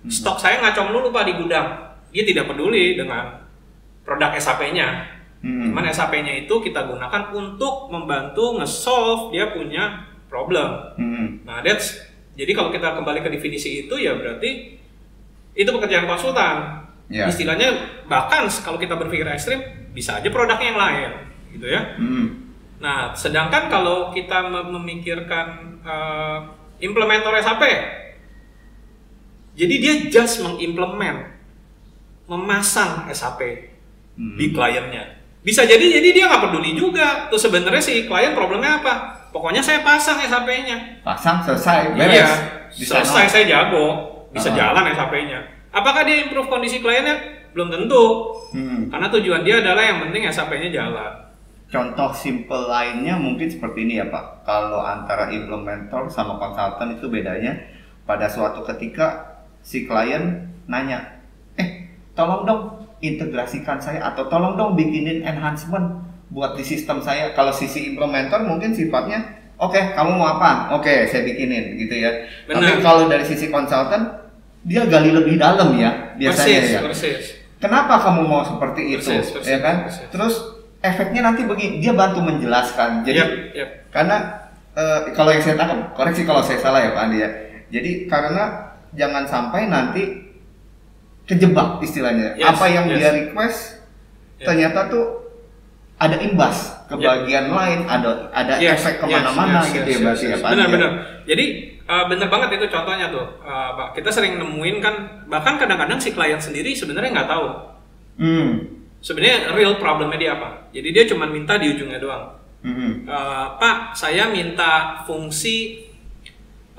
Stok 0.07 0.37
saya 0.39 0.59
ngacau 0.59 0.91
mulu, 0.91 1.09
Pak, 1.11 1.23
di 1.27 1.33
gudang." 1.37 1.67
Dia 2.13 2.23
tidak 2.23 2.51
peduli 2.53 2.93
dengan 2.93 3.41
produk 4.05 4.35
SAP-nya. 4.37 5.07
Hmm. 5.43 5.71
Cuman 5.71 5.89
SAP-nya 5.91 6.47
itu 6.47 6.55
kita 6.63 6.87
gunakan 6.87 7.35
untuk 7.35 7.91
membantu 7.91 8.61
nge-solve 8.61 9.35
dia 9.35 9.51
punya 9.51 10.07
problem. 10.31 10.95
Hmm. 10.95 11.25
Nah, 11.43 11.59
that's 11.59 11.99
jadi 12.33 12.51
kalau 12.57 12.73
kita 12.73 12.97
kembali 12.97 13.21
ke 13.21 13.29
definisi 13.29 13.85
itu 13.85 13.95
ya 13.97 14.17
berarti 14.17 14.79
itu 15.53 15.69
pekerjaan 15.69 16.09
konsultan. 16.09 16.81
Ya. 17.11 17.29
Istilahnya 17.29 17.69
bahkan 18.09 18.49
kalau 18.63 18.81
kita 18.81 18.97
berpikir 18.97 19.27
ekstrim 19.29 19.61
bisa 19.93 20.17
aja 20.17 20.29
produknya 20.33 20.67
yang 20.73 20.79
lain, 20.79 21.09
gitu 21.53 21.67
ya. 21.69 21.81
Hmm. 21.99 22.42
Nah, 22.77 23.13
sedangkan 23.13 23.67
kalau 23.67 24.09
kita 24.09 24.43
mem- 24.43 24.71
memikirkan 24.71 25.47
eh, 25.79 26.37
implementer 26.79 27.35
SAP, 27.37 27.63
jadi 29.53 29.75
dia 29.75 29.93
just 30.09 30.41
mengimplement, 30.41 31.29
memasang 32.25 33.05
SAP 33.07 33.41
Hmm. 34.13 34.37
di 34.37 34.49
kliennya. 34.49 35.03
Bisa 35.41 35.65
jadi 35.65 35.81
jadi 35.81 36.09
dia 36.11 36.25
nggak 36.25 36.43
peduli 36.43 36.71
juga. 36.73 37.27
Tuh 37.27 37.37
sebenarnya 37.37 37.81
si 37.81 38.05
klien 38.05 38.31
problemnya 38.31 38.79
apa? 38.79 38.93
Pokoknya 39.29 39.59
saya 39.59 39.81
pasang 39.81 40.21
SAP-nya. 40.21 41.01
Pasang 41.01 41.41
selesai 41.41 41.91
beres. 41.91 42.13
Iya, 42.13 42.27
Di 42.69 42.85
sana. 42.85 43.01
selesai 43.01 43.25
saya 43.27 43.45
jago, 43.45 43.85
bisa 44.29 44.49
Ah. 44.49 44.55
jalan 44.55 44.85
SAP-nya. 44.87 45.39
Apakah 45.69 46.05
dia 46.05 46.21
improve 46.21 46.47
kondisi 46.47 46.79
kliennya? 46.79 47.17
Belum 47.51 47.67
tentu. 47.67 48.03
Hmm. 48.53 48.87
Karena 48.87 49.09
tujuan 49.09 49.41
dia 49.41 49.59
adalah 49.59 49.81
yang 49.81 49.99
penting 49.99 50.23
SAP-nya 50.23 50.69
jalan. 50.69 51.11
Contoh 51.73 52.13
simple 52.13 52.69
lainnya 52.69 53.17
mungkin 53.17 53.49
seperti 53.49 53.89
ini 53.89 53.97
ya 53.97 54.05
Pak. 54.13 54.45
Kalau 54.45 54.85
antara 54.85 55.33
implementer 55.33 56.05
sama 56.13 56.37
konsultan 56.37 57.01
itu 57.01 57.09
bedanya 57.09 57.57
pada 58.05 58.29
suatu 58.29 58.61
ketika 58.61 59.41
si 59.65 59.89
klien 59.89 60.53
nanya, 60.69 61.17
eh 61.57 61.89
tolong 62.13 62.45
dong 62.45 62.61
integrasikan 63.01 63.81
saya 63.81 64.05
atau 64.05 64.29
tolong 64.29 64.53
dong 64.53 64.77
bikinin 64.77 65.25
enhancement 65.25 66.05
buat 66.29 66.53
di 66.53 66.61
sistem 66.61 67.01
saya. 67.01 67.33
Kalau 67.33 67.49
sisi 67.49 67.89
implementer 67.89 68.45
mungkin 68.45 68.77
sifatnya, 68.77 69.33
oke 69.57 69.97
kamu 69.97 70.13
mau 70.13 70.29
apa? 70.37 70.77
Oke 70.77 71.09
saya 71.09 71.25
bikinin 71.25 71.73
gitu 71.81 71.97
ya. 71.97 72.29
Tapi 72.53 72.69
Benar. 72.69 72.85
kalau 72.85 73.09
dari 73.09 73.25
sisi 73.25 73.49
konsultan 73.49 74.13
dia 74.61 74.85
gali 74.85 75.09
lebih 75.09 75.41
dalam 75.41 75.73
ya 75.73 76.13
biasanya 76.21 76.53
persis, 76.61 76.69
ya. 76.69 76.81
persis. 76.85 77.23
Kenapa 77.57 77.97
kamu 77.97 78.29
mau 78.29 78.45
seperti 78.45 78.93
itu, 78.93 79.09
Persis, 79.09 79.33
persis, 79.33 79.49
ya 79.49 79.57
kan? 79.57 79.89
persis. 79.89 80.05
Terus 80.13 80.52
efeknya 80.83 81.21
nanti 81.23 81.47
begini, 81.47 81.79
dia 81.79 81.95
bantu 81.95 82.19
menjelaskan. 82.19 83.07
Jadi 83.07 83.19
Yap, 83.23 83.31
yap. 83.55 83.69
karena 83.89 84.17
eh, 84.75 84.99
kalau 85.15 85.31
yang 85.31 85.39
saya 85.39 85.55
tangkap, 85.55 85.95
koreksi 85.95 86.27
kalau 86.27 86.43
saya 86.43 86.59
salah 86.59 86.83
ya 86.83 86.91
Pak 86.91 87.03
Andi 87.07 87.17
ya. 87.23 87.29
Jadi 87.71 87.91
karena 88.11 88.75
jangan 88.93 89.23
sampai 89.25 89.71
nanti 89.71 90.03
kejebak 91.23 91.79
istilahnya. 91.79 92.35
Yes, 92.35 92.51
Apa 92.51 92.65
yang 92.67 92.85
yes. 92.91 92.99
dia 92.99 93.09
request 93.15 93.59
Yes. 94.43 94.49
ternyata 94.49 94.91
tuh 94.91 95.05
ada 95.95 96.19
imbas 96.19 96.83
ke 96.89 96.99
Yep. 96.99 97.05
bagian 97.05 97.45
lain, 97.47 97.79
ada 97.87 98.27
ada 98.35 98.59
Yes, 98.59 98.83
efek 98.83 98.99
yes, 98.99 99.01
ke 99.01 99.05
mana-mana 99.07 99.59
yes, 99.63 99.71
gitu 99.71 99.87
yes, 99.87 99.95
ya 99.95 99.99
berarti 100.03 100.19
yes, 100.19 100.27
ya 100.27 100.35
yes. 100.35 100.41
Pak 100.43 100.49
Benar, 100.51 100.65
Andi 100.67 100.75
ya? 100.75 100.89
Jadi 101.23 101.45
uh, 101.87 102.03
benar 102.11 102.27
banget 102.27 102.49
itu 102.59 102.65
contohnya 102.67 103.07
tuh, 103.07 103.27
uh, 103.39 103.69
Pak. 103.79 103.87
Kita 103.95 104.09
sering 104.11 104.35
nemuin 104.35 104.77
kan, 104.83 104.95
bahkan 105.31 105.55
kadang-kadang 105.55 105.95
si 106.03 106.11
klien 106.11 106.41
sendiri 106.41 106.75
sebenarnya 106.75 107.15
nggak 107.15 107.29
tahu. 107.31 107.45
Hmm. 108.19 108.51
Sebenarnya 109.03 109.51
real 109.51 109.75
problemnya 109.77 110.15
dia 110.15 110.31
apa. 110.39 110.71
Jadi 110.71 110.95
dia 110.95 111.03
cuma 111.03 111.27
minta 111.27 111.59
di 111.59 111.75
ujungnya 111.75 111.99
doang. 111.99 112.39
Hmm. 112.63 113.03
Uh, 113.03 113.59
Pak, 113.59 113.91
saya 113.91 114.31
minta 114.31 115.03
fungsi 115.03 115.83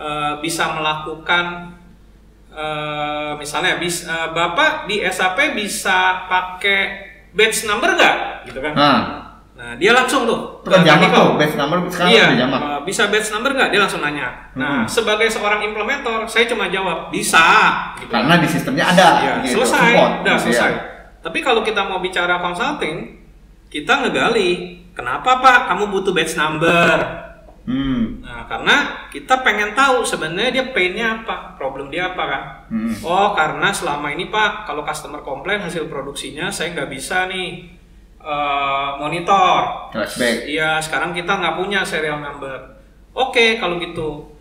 uh, 0.00 0.40
bisa 0.40 0.72
melakukan 0.72 1.76
uh, 2.48 3.36
misalnya 3.36 3.76
bis, 3.76 4.08
uh, 4.08 4.32
Bapak 4.32 4.88
di 4.88 5.04
SAP 5.04 5.52
bisa 5.52 6.24
pakai 6.24 6.80
batch 7.36 7.68
number 7.68 7.92
nggak? 7.92 8.16
Gitu 8.48 8.58
kan? 8.64 8.72
Nah, 8.72 9.00
Nah, 9.54 9.78
dia 9.78 9.94
langsung 9.94 10.26
tuh. 10.26 10.66
itu 10.66 10.68
kan 10.68 10.82
jamak 10.82 11.14
tuh, 11.14 11.38
base 11.38 11.54
number 11.54 11.78
sekarang 11.86 12.10
iya, 12.10 12.26
jamak. 12.34 12.58
uh, 12.58 12.80
bisa 12.82 13.06
batch 13.06 13.30
number 13.30 13.54
nggak? 13.54 13.70
Dia 13.70 13.80
langsung 13.86 14.02
nanya. 14.02 14.50
Nah, 14.58 14.82
Hmm. 14.82 14.84
sebagai 14.90 15.30
seorang 15.30 15.62
implementer, 15.62 16.26
saya 16.26 16.50
cuma 16.50 16.66
jawab 16.74 17.14
bisa. 17.14 17.38
Gitu. 18.02 18.10
Karena 18.10 18.34
di 18.42 18.48
sistemnya 18.50 18.90
ada. 18.90 19.08
Iya, 19.22 19.34
gitu, 19.46 19.62
selesai, 19.62 19.94
support, 19.94 20.12
udah 20.26 20.36
gitu 20.42 20.50
ya. 20.50 20.68
Tapi 21.24 21.40
kalau 21.40 21.64
kita 21.64 21.88
mau 21.88 22.04
bicara 22.04 22.36
consulting, 22.36 23.16
kita 23.72 24.04
ngegali, 24.04 24.84
kenapa 24.92 25.40
Pak 25.40 25.72
kamu 25.72 25.88
butuh 25.88 26.12
batch 26.12 26.36
number? 26.36 27.24
Hmm. 27.64 28.20
Nah, 28.20 28.44
karena 28.44 29.08
kita 29.08 29.40
pengen 29.40 29.72
tahu 29.72 30.04
sebenarnya 30.04 30.52
dia 30.52 30.64
pain-nya 30.76 31.24
apa, 31.24 31.56
problem 31.56 31.88
dia 31.88 32.12
apa 32.12 32.24
kan? 32.28 32.42
Hmm. 32.68 32.92
Oh, 33.00 33.32
karena 33.32 33.72
selama 33.72 34.12
ini 34.12 34.28
Pak, 34.28 34.68
kalau 34.68 34.84
customer 34.84 35.24
komplain 35.24 35.64
hasil 35.64 35.88
produksinya 35.88 36.52
saya 36.52 36.76
nggak 36.76 36.92
bisa 36.92 37.24
nih 37.32 37.72
eh, 38.20 38.90
monitor. 39.00 39.88
Flashback. 39.96 40.44
Iya, 40.44 40.76
sekarang 40.84 41.16
kita 41.16 41.40
nggak 41.40 41.56
punya 41.56 41.80
serial 41.88 42.20
number. 42.20 42.76
Oke, 43.16 43.56
kalau 43.56 43.80
gitu. 43.80 44.33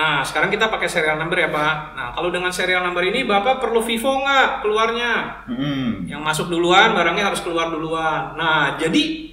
Nah, 0.00 0.24
sekarang 0.24 0.48
kita 0.48 0.72
pakai 0.72 0.88
serial 0.88 1.20
number 1.20 1.36
ya 1.36 1.52
Pak. 1.52 1.74
Nah, 1.92 2.08
kalau 2.16 2.32
dengan 2.32 2.48
serial 2.48 2.80
number 2.80 3.04
ini 3.04 3.28
Bapak 3.28 3.60
perlu 3.60 3.84
Vivo 3.84 4.16
nggak 4.16 4.64
keluarnya? 4.64 5.44
Hmm. 5.44 6.08
Yang 6.08 6.22
masuk 6.24 6.46
duluan, 6.48 6.96
barangnya 6.96 7.28
harus 7.28 7.44
keluar 7.44 7.68
duluan. 7.68 8.32
Nah, 8.32 8.80
jadi, 8.80 9.28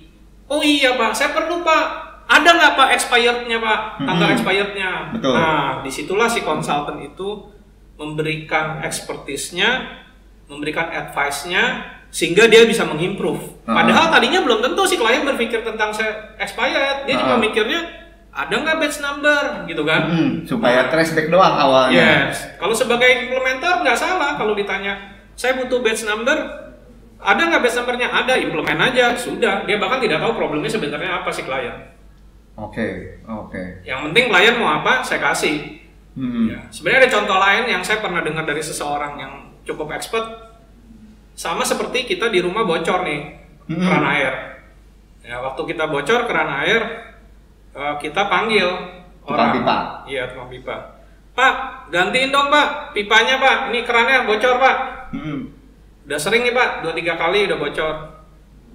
oh 0.52 0.60
iya 0.60 1.00
Pak, 1.00 1.16
saya 1.16 1.32
perlu 1.32 1.64
Pak. 1.64 1.86
Ada 2.28 2.50
nggak 2.52 2.74
Pak 2.76 2.90
expirednya 3.00 3.58
Pak? 3.64 3.80
Tanggal 4.04 4.28
Mm-mm. 4.28 4.36
expirednya. 4.36 4.92
Betul. 5.16 5.32
Nah, 5.32 5.80
di 5.80 5.88
situlah 5.88 6.28
si 6.28 6.44
konsultan 6.44 7.00
itu 7.00 7.48
memberikan 7.96 8.84
expertise-nya, 8.84 10.04
memberikan 10.52 10.92
advice-nya, 10.92 11.96
sehingga 12.12 12.52
dia 12.52 12.68
bisa 12.68 12.84
mengimprove. 12.84 13.64
Ah. 13.64 13.80
Padahal 13.80 14.12
tadinya 14.12 14.44
belum 14.44 14.60
tentu 14.60 14.84
si 14.84 15.00
klien 15.00 15.24
berpikir 15.24 15.64
tentang 15.64 15.96
expired. 16.36 17.08
Dia 17.08 17.16
cuma 17.16 17.36
Ah. 17.36 17.42
mikirnya, 17.42 18.07
ada 18.38 18.54
nggak 18.54 18.78
batch 18.78 19.02
number? 19.02 19.42
Gitu 19.66 19.82
kan. 19.82 20.02
Hmm, 20.14 20.32
supaya 20.46 20.94
traceback 20.94 21.34
doang 21.34 21.58
awalnya. 21.58 22.30
Yes. 22.30 22.46
Kalau 22.62 22.78
sebagai 22.78 23.10
implementer 23.26 23.82
nggak 23.82 23.98
salah 23.98 24.38
kalau 24.38 24.54
ditanya, 24.54 25.18
saya 25.34 25.58
butuh 25.58 25.82
batch 25.82 26.06
number, 26.06 26.38
ada 27.18 27.42
nggak 27.42 27.62
batch 27.66 27.82
numbernya? 27.82 28.14
Ada, 28.14 28.38
implement 28.38 28.80
aja, 28.94 29.18
sudah. 29.18 29.66
Dia 29.66 29.82
bahkan 29.82 29.98
tidak 29.98 30.22
tahu 30.22 30.38
problemnya 30.38 30.70
sebenarnya 30.70 31.26
apa 31.26 31.34
si 31.34 31.42
klien. 31.42 31.98
Oke, 32.54 33.22
oke. 33.26 33.82
Yang 33.82 34.00
penting 34.10 34.26
klien 34.30 34.56
mau 34.62 34.70
apa, 34.82 35.02
saya 35.02 35.18
kasih. 35.18 35.82
Hmm. 36.14 36.50
Ya. 36.50 36.62
Sebenarnya 36.70 37.10
ada 37.10 37.14
contoh 37.18 37.38
lain 37.42 37.64
yang 37.74 37.82
saya 37.82 38.02
pernah 38.06 38.22
dengar 38.22 38.46
dari 38.46 38.62
seseorang 38.62 39.18
yang 39.18 39.34
cukup 39.66 39.98
expert, 39.98 40.26
sama 41.34 41.66
seperti 41.66 42.06
kita 42.06 42.30
di 42.30 42.42
rumah 42.42 42.66
bocor 42.66 43.02
nih 43.02 43.22
Hmm. 43.68 43.84
keran 43.84 44.06
air. 44.16 44.34
Ya, 45.28 45.44
waktu 45.44 45.62
kita 45.68 45.92
bocor 45.92 46.24
keran 46.24 46.48
air, 46.64 47.07
eh, 47.78 47.96
kita 48.02 48.26
panggil 48.26 48.98
Tukang 49.28 49.52
pipa. 49.60 49.78
Iya, 50.08 50.32
tukang 50.32 50.48
pipa. 50.48 50.76
Pak, 51.36 51.54
gantiin 51.92 52.32
dong 52.32 52.48
pak, 52.48 52.96
pipanya 52.96 53.38
pak. 53.38 53.70
Ini 53.70 53.84
kerannya 53.84 54.24
bocor 54.24 54.56
pak. 54.58 54.78
Hmm. 55.12 55.52
Udah 56.08 56.18
sering 56.18 56.48
nih 56.48 56.56
pak, 56.56 56.82
dua 56.82 56.96
tiga 56.96 57.20
kali 57.20 57.46
udah 57.46 57.60
bocor. 57.60 57.96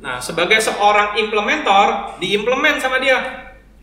Nah, 0.05 0.21
sebagai 0.21 0.61
seorang 0.61 1.17
implementer, 1.17 2.21
diimplement 2.21 2.77
sama 2.79 3.01
dia. 3.01 3.19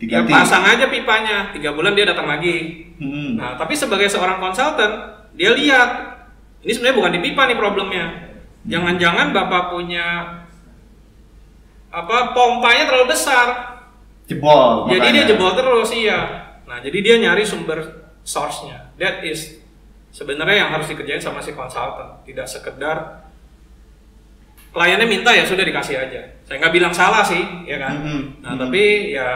Ya 0.00 0.24
Diganti. 0.24 0.32
pasang 0.32 0.64
aja 0.64 0.88
pipanya, 0.88 1.52
tiga 1.52 1.76
bulan 1.76 1.92
dia 1.92 2.08
datang 2.08 2.24
lagi. 2.24 2.88
Hmm. 2.96 3.36
Nah, 3.36 3.58
tapi 3.60 3.76
sebagai 3.76 4.08
seorang 4.08 4.40
konsultan, 4.40 5.20
dia 5.36 5.52
lihat 5.52 5.90
ini 6.64 6.72
sebenarnya 6.72 6.96
bukan 6.96 7.12
di 7.18 7.20
pipa 7.20 7.42
nih 7.50 7.58
problemnya. 7.58 8.04
Jangan-jangan 8.64 9.36
bapak 9.36 9.76
punya 9.76 10.06
apa 11.90 12.16
pompanya 12.32 12.86
terlalu 12.88 13.12
besar, 13.12 13.69
Jebol. 14.30 14.86
jadi 14.86 14.98
makanya. 15.02 15.14
dia 15.26 15.30
jebol 15.34 15.52
terus 15.58 15.90
iya. 15.90 16.20
Nah, 16.70 16.78
jadi 16.78 16.98
dia 17.02 17.16
nyari 17.18 17.42
sumber 17.42 17.82
source-nya. 18.22 18.94
That 18.94 19.26
is 19.26 19.58
sebenarnya 20.14 20.66
yang 20.66 20.70
harus 20.70 20.86
dikerjain 20.86 21.18
sama 21.18 21.42
si 21.42 21.50
konsultan, 21.50 22.22
tidak 22.22 22.46
sekedar 22.46 23.26
kliennya 24.70 25.06
minta 25.06 25.34
ya 25.34 25.42
sudah 25.42 25.66
dikasih 25.66 25.98
aja. 25.98 26.22
Saya 26.46 26.62
nggak 26.62 26.74
bilang 26.74 26.94
salah 26.94 27.26
sih, 27.26 27.42
ya 27.66 27.82
kan. 27.82 27.98
Mhm. 27.98 28.22
Nah, 28.42 28.54
Mhm. 28.54 28.60
tapi 28.62 28.82
ya 29.10 29.30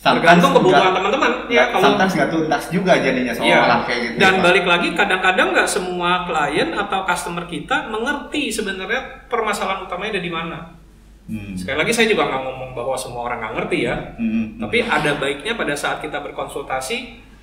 Sometimes 0.00 0.40
tergantung 0.40 0.52
kebutuhan 0.56 0.92
teman-teman. 0.96 1.32
Ya 1.50 1.54
Ya, 1.60 1.64
kalau 1.76 1.92
sometimes 1.92 2.12
nggak 2.16 2.30
tuntas 2.32 2.64
juga 2.72 2.92
jadinya 2.96 3.34
Iya. 3.36 3.58
seolah 3.60 3.80
kayak 3.84 4.00
gitu. 4.00 4.14
Dan 4.16 4.32
ya, 4.32 4.40
balik 4.40 4.64
lagi 4.64 4.88
kadang-kadang 4.96 5.48
nggak 5.52 5.68
semua 5.68 6.10
klien 6.24 6.70
atau 6.72 7.04
customer 7.04 7.44
kita 7.44 7.76
mengerti 7.92 8.48
sebenarnya 8.48 9.26
permasalahan 9.28 9.84
utamanya 9.84 10.16
ada 10.16 10.22
di 10.24 10.32
mana. 10.32 10.58
Hmm. 11.26 11.52
Sekali 11.54 11.76
lagi 11.78 11.92
saya 11.92 12.06
juga 12.08 12.26
nggak 12.26 12.42
ngomong 12.42 12.70
bahwa 12.72 12.96
semua 12.96 13.28
orang 13.28 13.38
nggak 13.38 13.54
ngerti 13.60 13.78
ya. 13.86 13.96
Hmm. 14.16 14.58
Tapi 14.58 14.78
ada 14.82 15.10
baiknya 15.16 15.52
pada 15.54 15.74
saat 15.74 16.00
kita 16.00 16.18
berkonsultasi, 16.20 16.96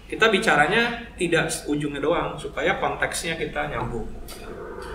kita 0.07 0.27
bicaranya 0.27 1.13
tidak 1.15 1.47
ujungnya 1.65 1.99
doang, 1.99 2.35
supaya 2.35 2.79
konteksnya 2.79 3.35
kita 3.35 3.67
nyambung. 3.69 4.07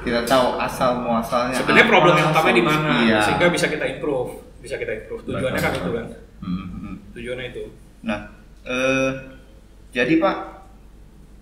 kita 0.02 0.22
tahu 0.22 0.58
asal 0.58 0.98
muasalnya. 0.98 1.58
Sebenarnya 1.58 1.86
problem 1.86 2.14
yang 2.14 2.30
utama 2.30 2.50
di 2.50 2.62
mana, 2.62 3.02
Iya. 3.02 3.18
sehingga 3.22 3.50
bisa 3.50 3.66
kita 3.66 3.82
improve, 3.86 4.38
bisa 4.58 4.74
kita 4.74 4.94
improve. 4.94 5.26
Tujuannya 5.26 5.58
kan 5.58 5.72
itu 5.74 5.90
kan, 5.90 6.06
Hmm, 6.38 6.66
hmm. 6.70 6.94
tujuannya 7.14 7.46
itu. 7.50 7.64
Nah, 8.02 8.30
eh, 8.62 9.10
jadi 9.90 10.18
Pak, 10.18 10.36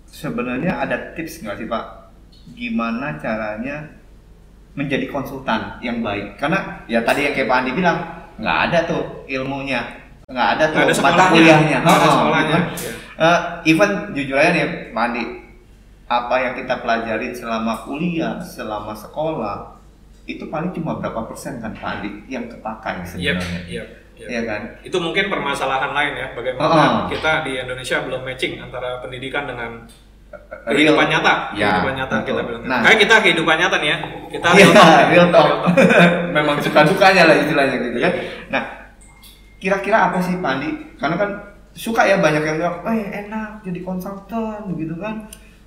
sebenarnya 0.09 0.73
ada 0.77 0.97
tips 1.13 1.41
nggak 1.41 1.57
sih 1.57 1.69
Pak? 1.69 1.85
Gimana 2.53 3.17
caranya 3.17 4.00
menjadi 4.73 5.07
konsultan 5.07 5.79
yang 5.81 6.01
baik? 6.01 6.37
Karena 6.37 6.83
ya 6.87 7.01
tadi 7.01 7.25
yang 7.25 7.35
kayak 7.35 7.47
Pak 7.47 7.59
Andi 7.59 7.71
bilang, 7.73 7.99
nggak 8.37 8.59
ada 8.69 8.79
tuh 8.85 9.03
ilmunya, 9.27 9.81
nggak 10.27 10.49
ada 10.55 10.65
tuh 10.69 10.79
ada 10.81 10.95
mata 10.97 11.25
kuliahnya. 11.29 11.79
nggak 11.81 11.93
ada 11.93 12.07
Oh, 12.07 12.13
sekolahnya. 12.15 12.59
gitu. 12.71 12.81
Iya. 12.81 12.93
Eh, 13.21 13.39
even 13.69 13.91
jujur 14.13 14.37
aja 14.37 14.51
nih 14.51 14.65
Pak 14.91 15.05
Andi, 15.05 15.25
apa 16.07 16.35
yang 16.39 16.55
kita 16.55 16.75
pelajarin 16.81 17.33
selama 17.33 17.85
kuliah, 17.85 18.35
selama 18.39 18.93
sekolah, 18.93 19.77
itu 20.25 20.47
paling 20.47 20.71
cuma 20.71 20.97
berapa 20.97 21.25
persen 21.25 21.59
kan 21.59 21.73
Pak 21.73 21.91
Andi 21.97 22.11
yang 22.27 22.47
kepakai 22.47 23.05
sebenarnya? 23.05 23.61
iya. 23.65 23.85
iya. 23.85 23.85
Iya 24.21 24.41
kan? 24.45 24.61
Itu 24.83 25.01
mungkin 25.01 25.27
permasalahan 25.27 25.91
lain 25.91 26.13
ya, 26.15 26.27
bagaimana 26.31 26.69
Oh. 26.69 27.09
kita 27.09 27.41
di 27.41 27.57
Indonesia 27.57 28.01
belum 28.01 28.21
matching 28.21 28.61
antara 28.61 29.01
pendidikan 29.01 29.49
dengan 29.49 29.89
kehidupan 30.67 31.07
nyata, 31.09 31.35
Ya, 31.53 31.81
kehidupan 31.81 31.95
nyata 31.99 32.15
betul. 32.21 32.29
kita 32.31 32.41
bilang. 32.47 32.63
Nah. 32.65 32.81
Kayak 32.85 32.99
kita 33.03 33.15
kehidupan 33.23 33.57
nyata 33.59 33.77
nih 33.79 33.89
ya, 33.89 33.97
kita 34.31 34.47
Iya, 34.51 34.57
real 34.57 34.73
talk, 34.73 34.87
real 34.87 35.29
talk. 35.29 35.47
real 35.49 35.59
talk. 35.59 35.75
Memang 36.37 36.57
suka 36.61 36.81
dukanya 36.85 37.23
lah 37.27 37.37
istilahnya 37.37 37.77
gitu 37.81 37.99
kan. 37.99 38.13
Nah, 38.49 38.63
kira-kira 39.57 39.99
apa 40.09 40.19
sih 40.21 40.35
Pak 40.39 40.51
Andi? 40.57 40.71
Karena 40.97 41.17
kan 41.17 41.31
suka 41.73 42.03
ya 42.05 42.17
banyak 42.19 42.43
yang 42.43 42.57
bilang, 42.57 42.77
eh 42.87 43.27
enak 43.27 43.63
jadi 43.63 43.81
konsultan 43.81 44.61
gitu 44.75 44.95
kan. 44.97 45.15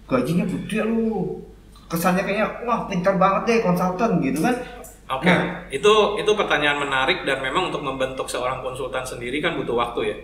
Gajinya 0.06 0.46
gede 0.46 0.82
lu. 0.84 1.40
kesannya 1.84 2.26
kayaknya 2.26 2.48
wah 2.66 2.90
pintar 2.90 3.22
banget 3.22 3.42
deh 3.46 3.58
konsultan 3.62 4.18
gitu 4.18 4.42
kan 4.42 4.56
Oke, 5.06 5.30
okay. 5.30 5.36
nah, 5.36 5.62
itu 5.70 5.94
itu 6.18 6.32
pertanyaan 6.34 6.80
menarik 6.80 7.22
dan 7.22 7.38
memang 7.38 7.70
untuk 7.70 7.86
membentuk 7.86 8.26
seorang 8.26 8.66
konsultan 8.66 9.04
sendiri 9.04 9.44
kan 9.44 9.54
butuh 9.54 9.76
waktu 9.76 10.00
ya. 10.10 10.18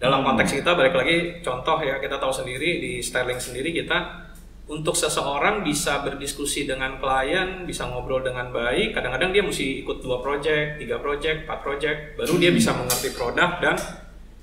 Dalam 0.00 0.24
konteks 0.24 0.64
kita 0.64 0.72
balik 0.72 0.96
lagi 0.96 1.44
contoh 1.44 1.76
ya 1.84 2.00
kita 2.00 2.16
tahu 2.16 2.32
sendiri 2.32 2.80
di 2.80 3.04
styling 3.04 3.36
sendiri 3.36 3.68
kita 3.76 4.24
untuk 4.70 4.96
seseorang 4.96 5.60
bisa 5.60 6.00
berdiskusi 6.00 6.64
dengan 6.64 6.96
klien, 6.96 7.66
bisa 7.66 7.84
ngobrol 7.90 8.22
dengan 8.22 8.48
baik, 8.54 8.94
kadang-kadang 8.94 9.34
dia 9.34 9.42
mesti 9.42 9.82
ikut 9.82 9.98
dua 9.98 10.22
project, 10.22 10.78
tiga 10.78 11.02
project, 11.02 11.44
empat 11.44 11.58
project, 11.60 11.98
baru 12.14 12.38
dia 12.38 12.54
bisa 12.54 12.70
mengerti 12.72 13.10
produk 13.12 13.58
dan 13.58 13.76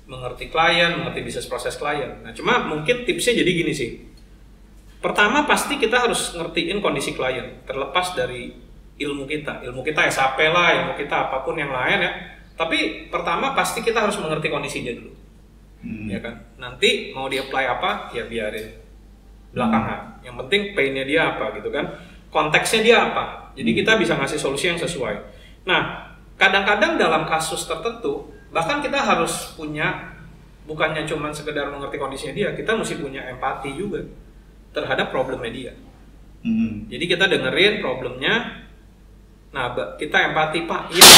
mengerti 0.04 0.52
klien, 0.52 1.00
mengerti 1.00 1.24
bisnis 1.24 1.48
proses 1.48 1.80
klien. 1.80 2.20
Nah, 2.20 2.36
cuma 2.36 2.60
mungkin 2.60 3.08
tipsnya 3.08 3.40
jadi 3.40 3.50
gini 3.50 3.72
sih. 3.72 4.04
Pertama 5.00 5.48
pasti 5.48 5.80
kita 5.80 6.04
harus 6.04 6.36
ngertiin 6.36 6.84
kondisi 6.84 7.16
klien, 7.16 7.64
terlepas 7.64 8.12
dari 8.12 8.68
ilmu 8.98 9.24
kita 9.30 9.62
ilmu 9.62 9.80
kita 9.86 10.10
SAP 10.10 10.38
lah 10.50 10.74
ilmu 10.74 10.92
kita 10.98 11.30
apa 11.30 11.46
pun 11.46 11.54
yang 11.54 11.70
lain 11.70 11.98
ya 12.02 12.12
tapi 12.58 13.06
pertama 13.06 13.54
pasti 13.54 13.86
kita 13.86 14.02
harus 14.02 14.18
mengerti 14.18 14.50
kondisinya 14.50 14.90
dulu 14.90 15.12
hmm. 15.82 16.06
ya 16.10 16.18
kan 16.22 16.34
nanti 16.58 17.12
mau 17.14 17.30
di 17.30 17.38
apply 17.38 17.64
apa 17.78 17.90
ya 18.14 18.26
biarin 18.26 18.68
belakangan 19.54 20.00
hmm. 20.00 20.26
yang 20.26 20.36
penting 20.44 20.60
painnya 20.74 21.04
dia 21.06 21.20
apa 21.36 21.54
gitu 21.58 21.68
kan 21.70 21.84
konteksnya 22.28 22.80
dia 22.84 22.96
apa 23.12 23.54
jadi 23.54 23.70
hmm. 23.72 23.78
kita 23.84 23.92
bisa 24.00 24.12
ngasih 24.18 24.38
solusi 24.38 24.66
yang 24.70 24.80
sesuai 24.80 25.14
nah 25.64 26.14
kadang-kadang 26.38 26.96
dalam 26.96 27.26
kasus 27.26 27.66
tertentu 27.66 28.30
bahkan 28.54 28.80
kita 28.80 28.96
harus 28.96 29.52
punya 29.54 30.16
bukannya 30.64 31.04
cuma 31.08 31.32
sekedar 31.32 31.68
mengerti 31.72 31.96
kondisinya 31.96 32.34
dia 32.36 32.48
kita 32.52 32.76
mesti 32.76 33.00
punya 33.00 33.24
empati 33.32 33.72
juga 33.76 34.04
terhadap 34.72 35.08
problemnya 35.08 35.50
dia 35.50 35.72
hmm. 36.44 36.92
jadi 36.92 37.04
kita 37.08 37.24
dengerin 37.28 37.80
problemnya 37.80 38.57
Nah, 39.48 39.72
kita 39.96 40.32
empati 40.32 40.68
Pak, 40.68 40.92
iya 40.92 41.08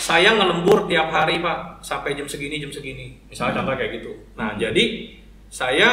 saya 0.00 0.36
ngelembur 0.36 0.84
tiap 0.84 1.08
hari 1.08 1.40
Pak, 1.40 1.80
sampai 1.80 2.12
jam 2.12 2.28
segini, 2.28 2.60
jam 2.60 2.72
segini. 2.72 3.16
Misalnya 3.28 3.56
hmm. 3.56 3.58
contoh 3.64 3.74
kayak 3.76 3.92
gitu. 4.00 4.12
Nah, 4.36 4.56
jadi 4.56 4.84
saya 5.48 5.88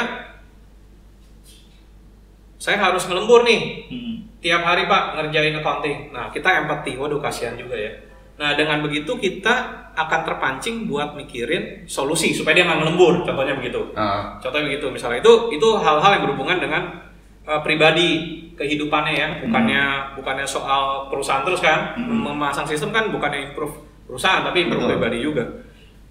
saya 2.57 2.77
harus 2.81 3.05
ngelembur 3.07 3.47
nih 3.47 3.87
hmm. 3.87 4.15
tiap 4.43 4.61
hari 4.67 4.83
Pak 4.89 5.03
ngerjain 5.15 5.55
accounting. 5.59 5.97
Nah, 6.11 6.27
kita 6.31 6.65
empati, 6.67 6.99
waduh 6.99 7.23
kasihan 7.23 7.55
juga 7.55 7.79
ya. 7.79 7.91
Nah, 8.37 8.53
dengan 8.53 8.85
begitu 8.85 9.17
kita 9.17 9.87
akan 9.97 10.21
terpancing 10.21 10.85
buat 10.85 11.17
mikirin 11.17 11.89
solusi 11.89 12.29
supaya 12.37 12.61
dia 12.61 12.65
nggak 12.69 12.85
ngelembur, 12.85 13.25
contohnya 13.25 13.57
begitu. 13.57 13.81
Uh. 13.97 14.37
Contohnya 14.37 14.69
begitu, 14.69 14.93
misalnya 14.93 15.25
itu 15.25 15.33
itu 15.57 15.67
hal-hal 15.81 16.21
yang 16.21 16.23
berhubungan 16.29 16.57
dengan 16.61 17.06
uh, 17.47 17.61
pribadi 17.63 18.43
kehidupannya 18.59 19.13
ya 19.15 19.27
bukannya 19.47 19.83
hmm. 19.83 20.07
bukannya 20.19 20.45
soal 20.45 21.07
perusahaan 21.07 21.47
terus 21.47 21.63
kan 21.63 21.95
hmm. 21.95 22.27
memasang 22.27 22.67
sistem 22.67 22.91
kan 22.91 23.07
bukannya 23.07 23.53
improve 23.53 23.73
perusahaan 24.05 24.43
tapi 24.43 24.67
improve 24.67 24.83
Betul. 24.83 24.93
pribadi 24.99 25.17
juga 25.23 25.45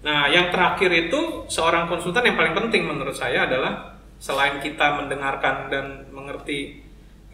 nah 0.01 0.25
yang 0.29 0.49
terakhir 0.49 0.89
itu 0.89 1.45
seorang 1.51 1.85
konsultan 1.85 2.25
yang 2.25 2.37
paling 2.37 2.55
penting 2.57 2.89
menurut 2.89 3.13
saya 3.13 3.45
adalah 3.45 3.97
selain 4.17 4.57
kita 4.57 4.97
mendengarkan 4.97 5.69
dan 5.69 5.85
mengerti 6.09 6.81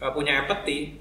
uh, 0.04 0.12
punya 0.12 0.44
empati 0.44 1.00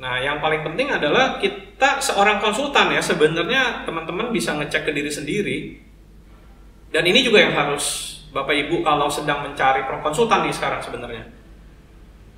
nah 0.00 0.16
yang 0.16 0.40
paling 0.40 0.64
penting 0.64 0.88
adalah 0.88 1.36
kita 1.36 2.00
seorang 2.00 2.40
konsultan 2.40 2.88
ya 2.88 3.04
sebenarnya 3.04 3.84
teman-teman 3.84 4.32
bisa 4.32 4.56
ngecek 4.56 4.88
ke 4.88 4.92
diri 4.96 5.12
sendiri 5.12 5.58
dan 6.90 7.04
ini 7.04 7.20
juga 7.22 7.44
yang 7.46 7.54
harus 7.54 8.16
Bapak 8.30 8.54
Ibu 8.54 8.86
kalau 8.86 9.10
sedang 9.10 9.42
mencari 9.42 9.84
konsultan 10.00 10.46
nih 10.46 10.54
sekarang 10.54 10.80
sebenarnya 10.80 11.39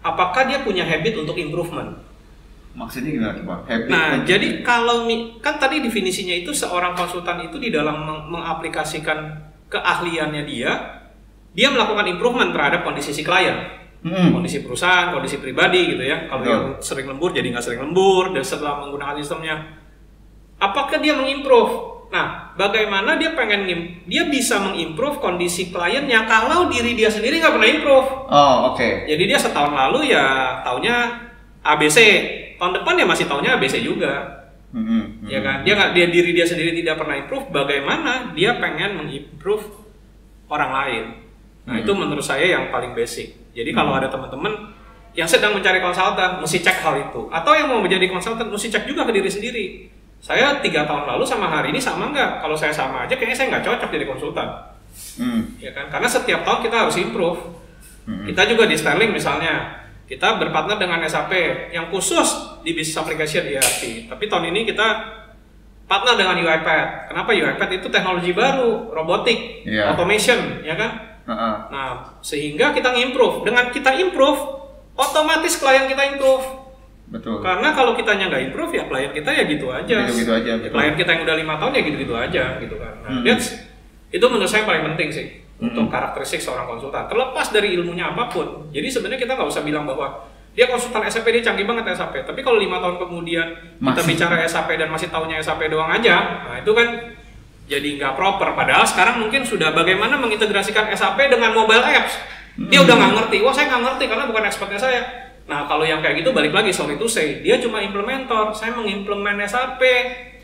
apakah 0.03 0.45
dia 0.51 0.61
punya 0.67 0.83
habit 0.83 1.23
untuk 1.23 1.39
improvement? 1.39 1.97
Maksudnya 2.73 3.11
gimana 3.13 3.37
Pak? 3.37 3.59
Habit 3.69 3.89
nah, 3.89 4.11
jadi 4.25 4.65
kalau 4.65 5.05
kan 5.45 5.61
tadi 5.61 5.85
definisinya 5.85 6.33
itu 6.33 6.51
seorang 6.57 6.97
konsultan 6.97 7.45
itu 7.45 7.61
di 7.61 7.69
dalam 7.69 8.03
meng 8.03 8.21
mengaplikasikan 8.33 9.39
keahliannya 9.69 10.43
dia, 10.49 10.73
dia 11.53 11.69
melakukan 11.69 12.09
improvement 12.09 12.51
terhadap 12.51 12.85
kondisi 12.85 13.13
si 13.13 13.23
klien. 13.23 13.81
Hmm. 14.03 14.35
Kondisi 14.35 14.67
perusahaan, 14.67 15.15
kondisi 15.15 15.39
pribadi 15.39 15.95
gitu 15.95 16.03
ya. 16.03 16.27
Kalau 16.27 16.43
yang 16.43 16.65
sering 16.83 17.07
lembur 17.07 17.31
jadi 17.31 17.55
nggak 17.55 17.63
sering 17.63 17.81
lembur 17.87 18.35
dan 18.35 18.43
setelah 18.43 18.83
menggunakan 18.83 19.15
sistemnya. 19.21 19.79
Apakah 20.59 20.99
dia 20.99 21.15
mengimprove? 21.15 21.92
Nah, 22.13 22.53
bagaimana 22.61 23.17
dia 23.17 23.33
pengen 23.33 23.65
dia 24.05 24.29
bisa 24.29 24.61
mengimprove 24.61 25.17
kondisi 25.17 25.73
kliennya 25.73 26.29
kalau 26.29 26.69
diri 26.69 26.93
dia 26.93 27.09
sendiri 27.09 27.41
nggak 27.41 27.57
pernah 27.57 27.71
improve. 27.73 28.09
Oh, 28.29 28.57
oke. 28.69 28.77
Okay. 28.77 28.93
Jadi 29.09 29.33
dia 29.33 29.39
setahun 29.41 29.73
lalu 29.73 30.13
ya 30.13 30.61
taunya 30.61 31.09
ABC, 31.65 31.99
tahun 32.61 32.85
depan 32.85 33.01
ya 33.01 33.07
masih 33.09 33.25
taunya 33.25 33.57
ABC 33.57 33.81
juga. 33.81 34.45
Mm 34.77 34.85
-hmm. 34.85 35.03
Ya 35.25 35.41
kan? 35.41 35.65
Dia 35.65 35.73
nggak 35.73 35.91
dia 35.97 36.07
diri 36.13 36.31
dia 36.37 36.45
sendiri 36.45 36.77
tidak 36.77 37.01
pernah 37.01 37.17
improve. 37.17 37.49
Bagaimana 37.49 38.37
dia 38.37 38.61
pengen 38.61 39.01
mengimprove 39.01 39.73
orang 40.53 40.71
lain? 40.85 41.05
Nah, 41.09 41.17
mm 41.17 41.69
-hmm. 41.73 41.81
itu 41.81 41.93
menurut 41.97 42.25
saya 42.29 42.45
yang 42.45 42.69
paling 42.69 42.93
basic. 42.93 43.57
Jadi 43.57 43.73
mm 43.73 43.73
-hmm. 43.73 43.77
kalau 43.81 43.93
ada 43.97 44.13
teman-teman 44.13 44.53
yang 45.17 45.29
sedang 45.29 45.57
mencari 45.57 45.81
konsultan, 45.81 46.45
mesti 46.45 46.61
cek 46.61 46.77
hal 46.85 47.09
itu. 47.09 47.33
Atau 47.33 47.57
yang 47.57 47.73
mau 47.73 47.81
menjadi 47.81 48.05
konsultan, 48.13 48.53
mesti 48.53 48.69
cek 48.69 48.85
juga 48.85 49.09
ke 49.09 49.13
diri 49.17 49.29
sendiri 49.33 49.65
saya 50.23 50.63
tiga 50.63 50.87
tahun 50.87 51.03
lalu 51.11 51.27
sama 51.27 51.51
hari 51.51 51.75
ini 51.75 51.83
sama 51.83 52.15
nggak? 52.15 52.47
Kalau 52.47 52.55
saya 52.55 52.71
sama 52.71 53.11
aja, 53.11 53.19
kayaknya 53.19 53.35
saya 53.35 53.47
nggak 53.51 53.67
cocok 53.67 53.91
jadi 53.91 54.07
konsultan. 54.07 54.49
Hmm. 55.19 55.59
Ya 55.59 55.75
kan? 55.75 55.91
Karena 55.91 56.07
setiap 56.07 56.47
tahun 56.47 56.63
kita 56.63 56.77
harus 56.87 56.95
improve. 57.03 57.43
Hmm. 58.07 58.31
Kita 58.31 58.47
juga 58.47 58.71
di 58.71 58.79
styling 58.79 59.11
misalnya, 59.11 59.83
kita 60.07 60.39
berpartner 60.39 60.79
dengan 60.79 61.03
SAP 61.11 61.35
yang 61.75 61.91
khusus 61.91 62.63
di 62.63 62.71
business 62.71 63.03
application 63.03 63.51
ERP. 63.51 64.07
Tapi 64.07 64.25
tahun 64.31 64.55
ini 64.55 64.63
kita 64.71 64.87
partner 65.91 66.15
dengan 66.15 66.39
UiPath. 66.39 67.11
Kenapa 67.11 67.35
UiPath 67.35 67.73
itu 67.75 67.91
teknologi 67.91 68.31
baru, 68.31 68.95
robotik, 68.95 69.67
yeah. 69.67 69.91
automation, 69.91 70.63
ya 70.63 70.79
kan? 70.79 71.19
Uh 71.27 71.35
-uh. 71.35 71.55
Nah, 71.67 71.91
sehingga 72.23 72.71
kita 72.71 72.95
improve. 72.95 73.43
Dengan 73.43 73.75
kita 73.75 73.91
improve, 73.99 74.39
otomatis 74.95 75.59
klien 75.59 75.91
kita 75.91 76.15
improve. 76.15 76.62
Betul. 77.13 77.45
Karena 77.45 77.69
kalau 77.77 77.93
kita 77.93 78.17
nggak 78.17 78.43
improve 78.49 78.73
ya 78.73 78.85
klien 78.89 79.13
kita 79.13 79.31
ya 79.37 79.45
gitu 79.45 79.67
aja. 79.69 79.97
Gitu-gitu 80.09 80.33
aja. 80.33 80.53
Ya, 80.57 80.69
klien 80.73 80.95
kita 80.97 81.11
yang 81.13 81.23
udah 81.29 81.37
lima 81.37 81.55
tahun 81.61 81.73
ya 81.77 81.83
gitu-gitu 81.85 82.15
aja 82.17 82.45
gitu 82.57 82.77
kan. 82.81 82.95
Nah, 83.05 83.11
hmm. 83.21 83.25
that's, 83.29 83.53
itu 84.09 84.25
menurut 84.25 84.49
saya 84.49 84.65
paling 84.65 84.83
penting 84.93 85.13
sih 85.13 85.27
hmm. 85.61 85.69
untuk 85.69 85.93
karakteristik 85.93 86.41
seorang 86.41 86.65
konsultan. 86.65 87.05
Terlepas 87.13 87.53
dari 87.53 87.77
ilmunya 87.77 88.17
apa 88.17 88.33
pun. 88.33 88.73
Jadi 88.73 88.89
sebenarnya 88.89 89.21
kita 89.21 89.33
nggak 89.37 89.49
usah 89.53 89.61
bilang 89.61 89.85
bahwa 89.85 90.25
dia 90.57 90.69
konsultan 90.69 91.05
SAP 91.05 91.29
dia 91.29 91.45
canggih 91.45 91.69
banget 91.69 91.85
SAP. 91.93 92.25
Tapi 92.25 92.41
kalau 92.41 92.57
lima 92.57 92.81
tahun 92.81 92.97
kemudian 92.97 93.47
masih. 93.77 93.93
kita 93.93 94.03
bicara 94.09 94.35
SAP 94.49 94.71
dan 94.81 94.89
masih 94.89 95.09
tahunya 95.13 95.37
SAP 95.45 95.69
doang 95.69 95.93
aja, 95.93 96.45
nah 96.49 96.57
itu 96.61 96.73
kan 96.73 96.89
jadi 97.69 97.89
nggak 98.01 98.13
proper. 98.17 98.57
Padahal 98.57 98.85
sekarang 98.85 99.21
mungkin 99.21 99.45
sudah 99.45 99.73
bagaimana 99.73 100.17
mengintegrasikan 100.17 100.89
SAP 100.97 101.29
dengan 101.29 101.53
mobile 101.53 101.85
apps. 101.85 102.21
Dia 102.69 102.81
hmm. 102.81 102.85
udah 102.85 102.95
nggak 103.01 103.13
ngerti. 103.17 103.37
Wah 103.41 103.53
saya 103.53 103.69
nggak 103.73 103.83
ngerti 103.85 104.05
karena 104.13 104.25
bukan 104.29 104.45
expertnya 104.45 104.81
saya 104.81 105.22
Nah 105.47 105.67
kalau 105.67 105.83
yang 105.83 105.99
kayak 106.03 106.23
gitu 106.23 106.31
balik 106.31 106.55
lagi 106.55 106.71
sorry 106.71 106.99
to 106.99 107.07
say 107.07 107.43
dia 107.43 107.59
cuma 107.59 107.83
implementer, 107.83 108.55
saya 108.55 108.75
mengimplement 108.75 109.39
SAP 109.47 109.83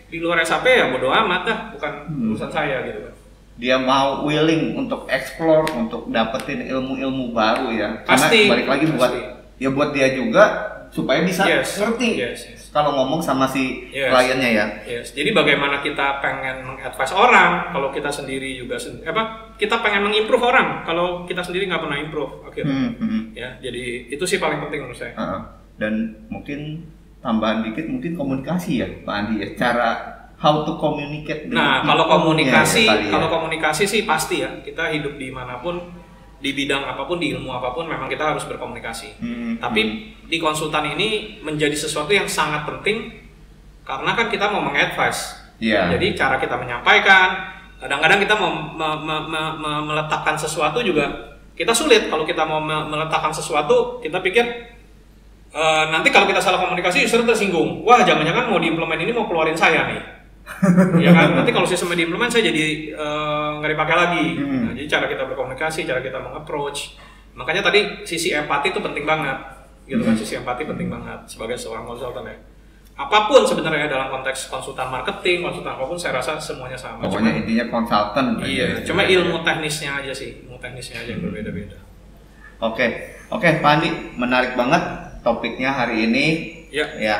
di 0.09 0.19
luar 0.19 0.41
SAP 0.43 0.67
ya 0.67 0.89
bodo 0.89 1.13
amat 1.13 1.43
dah, 1.45 1.59
bukan 1.77 1.93
hmm. 2.09 2.33
urusan 2.33 2.51
saya 2.51 2.83
gitu 2.87 3.01
kan. 3.05 3.15
Dia 3.59 3.75
mau 3.75 4.23
willing 4.23 4.79
untuk 4.79 5.11
explore, 5.11 5.67
untuk 5.75 6.07
dapetin 6.15 6.63
ilmu-ilmu 6.63 7.35
baru 7.35 7.75
ya. 7.75 8.07
Pasti. 8.07 8.47
Karena 8.47 8.53
balik 8.55 8.69
lagi 8.71 8.87
buat 8.95 9.13
ya 9.59 9.69
buat 9.75 9.91
dia 9.91 10.15
juga 10.15 10.78
supaya 10.91 11.21
bisa 11.25 11.45
yes. 11.49 11.81
ngerti. 11.81 12.11
Yes, 12.17 12.41
yes 12.49 12.59
kalau 12.69 12.93
ngomong 12.95 13.25
sama 13.25 13.49
si 13.49 13.89
yes. 13.89 14.13
kliennya 14.13 14.51
ya. 14.53 14.67
Yes. 14.85 15.17
Jadi 15.17 15.33
bagaimana 15.33 15.81
kita 15.81 16.21
pengen 16.21 16.69
mengadvise 16.69 17.17
orang 17.17 17.73
kalau 17.73 17.89
kita 17.89 18.13
sendiri 18.13 18.55
juga 18.61 18.77
sen 18.77 19.01
apa 19.03 19.55
kita 19.57 19.81
pengen 19.81 20.07
mengimprove 20.09 20.45
orang 20.45 20.85
kalau 20.85 21.25
kita 21.25 21.41
sendiri 21.41 21.67
nggak 21.67 21.83
pernah 21.83 21.99
improve 21.99 22.45
akhirnya. 22.45 22.77
Hmm, 22.77 22.93
hmm. 23.01 23.23
Ya, 23.33 23.57
jadi 23.59 24.13
itu 24.13 24.25
sih 24.29 24.39
paling 24.39 24.61
penting 24.69 24.85
menurut 24.85 25.01
saya. 25.01 25.13
Uh 25.17 25.23
-huh. 25.25 25.41
Dan 25.81 25.95
mungkin 26.29 26.85
tambahan 27.25 27.67
dikit 27.67 27.89
mungkin 27.89 28.15
komunikasi 28.15 28.85
ya 28.85 28.89
Pak 29.03 29.15
Andi 29.17 29.35
ya 29.43 29.49
cara 29.57 29.89
how 30.39 30.63
to 30.63 30.79
communicate. 30.79 31.51
Nah 31.51 31.83
kalau 31.83 32.07
komunikasi 32.07 32.87
ya, 32.87 32.95
ya, 32.95 33.11
kalau 33.11 33.27
komunikasi 33.33 33.89
sih 33.89 34.05
pasti 34.07 34.45
ya 34.45 34.61
kita 34.63 34.93
hidup 34.93 35.19
di 35.19 35.33
mana 35.35 35.59
pun 35.59 35.83
di 36.39 36.55
bidang 36.55 36.87
apa 36.87 37.03
pun 37.03 37.19
di 37.19 37.35
ilmu 37.35 37.51
apa 37.51 37.75
pun 37.75 37.91
memang 37.91 38.07
kita 38.07 38.35
harus 38.35 38.47
berkomunikasi. 38.47 39.19
Hmm, 39.19 39.55
Tapi 39.59 39.81
hmm. 39.83 40.31
di 40.31 40.39
konsultan 40.39 40.95
ini 40.95 41.41
menjadi 41.43 41.75
sesuatu 41.75 42.15
yang 42.15 42.31
sangat 42.31 42.63
penting 42.67 43.11
karena 43.83 44.11
kan 44.15 44.27
kita 44.31 44.47
mau 44.51 44.63
mengadvise. 44.63 45.35
Yeah. 45.59 45.91
Jadi 45.91 46.15
cara 46.15 46.39
kita 46.39 46.55
menyampaikan, 46.55 47.59
kadang-kadang 47.83 48.23
kita 48.23 48.35
mau 48.39 48.55
me, 48.55 48.89
me, 49.03 49.17
me, 49.27 49.43
me, 49.59 49.73
meletakkan 49.91 50.39
sesuatu 50.39 50.79
juga 50.83 51.35
kita 51.59 51.75
sulit 51.75 52.07
kalau 52.07 52.23
kita 52.23 52.47
mau 52.47 52.63
me, 52.63 52.87
meletakkan 52.87 53.35
sesuatu 53.35 53.99
kita 53.99 54.23
pikir 54.23 54.47
e, 55.51 55.63
nanti 55.91 56.15
kalau 56.15 56.31
kita 56.31 56.39
salah 56.39 56.63
komunikasi 56.63 57.03
justru 57.03 57.27
tersinggung. 57.27 57.83
Wah 57.83 58.07
jangan-jangan 58.07 58.47
mau 58.47 58.63
diimplement 58.63 59.03
ini 59.03 59.11
mau 59.11 59.27
keluarin 59.27 59.59
saya 59.59 59.91
nih 59.91 60.18
ya 61.05 61.11
kan? 61.13 61.29
Nanti 61.39 61.51
kalau 61.55 61.67
sistemnya 61.69 62.03
diimplement 62.05 62.31
saya 62.33 62.49
jadi 62.51 62.95
eh, 62.97 63.49
nggak 63.61 63.71
uh, 63.71 63.75
dipakai 63.75 63.95
lagi. 63.95 64.27
Hmm. 64.41 64.61
nah, 64.69 64.73
jadi 64.75 64.89
cara 64.89 65.07
kita 65.07 65.23
berkomunikasi 65.29 65.87
cara 65.87 66.01
kita 66.03 66.19
mengapproach. 66.19 66.99
Makanya 67.39 67.63
tadi 67.63 68.03
sisi 68.03 68.35
empati 68.35 68.75
itu 68.75 68.81
penting 68.83 69.05
banget. 69.07 69.39
Gitu 69.87 70.03
kan? 70.03 70.15
Sisi 70.19 70.35
empati 70.37 70.67
penting 70.67 70.89
banget 70.91 71.21
sebagai 71.31 71.57
seorang 71.57 71.87
konsultan 71.87 72.27
ya. 72.27 72.37
Apa 72.99 73.31
pun 73.31 73.47
sebenarnya 73.47 73.87
dalam 73.87 74.11
konteks 74.11 74.51
konsultan 74.51 74.91
marketing 74.91 75.47
konsultan 75.47 75.71
apa 75.71 75.85
pun 75.87 75.95
saya 75.95 76.19
rasa 76.19 76.35
semuanya 76.43 76.75
sama. 76.75 77.07
Pokoknya 77.07 77.31
Cuma- 77.31 77.41
intinya 77.47 77.65
konsultan. 77.71 78.25
iya 78.43 78.83
cuma 78.83 79.07
ilmu 79.07 79.47
teknisnya 79.47 80.03
aja 80.03 80.11
sih. 80.11 80.43
Ilmu 80.43 80.59
teknisnya 80.59 81.07
aja 81.07 81.11
yang 81.15 81.23
berbeda-beda. 81.23 81.79
Oke, 82.59 83.15
oke 83.31 83.63
Pak 83.63 83.71
Andi, 83.71 84.19
menarik 84.19 84.59
banget 84.59 84.83
topiknya 85.23 85.71
hari 85.71 86.11
ini. 86.11 86.27
ya. 86.75 86.85
Ya, 86.99 87.17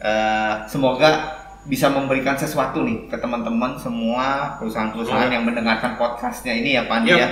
eh, 0.00 0.54
semoga 0.72 1.33
bisa 1.64 1.88
memberikan 1.88 2.36
sesuatu 2.36 2.84
nih 2.84 3.08
ke 3.08 3.16
teman-teman 3.16 3.76
semua 3.80 4.56
perusahaan-perusahaan 4.60 5.28
Semoga. 5.28 5.36
yang 5.36 5.44
mendengarkan 5.48 5.96
podcastnya 5.96 6.52
ini 6.52 6.76
ya 6.76 6.84
Pak 6.84 6.96
Andi 7.00 7.10
Yap. 7.12 7.20
ya. 7.20 7.28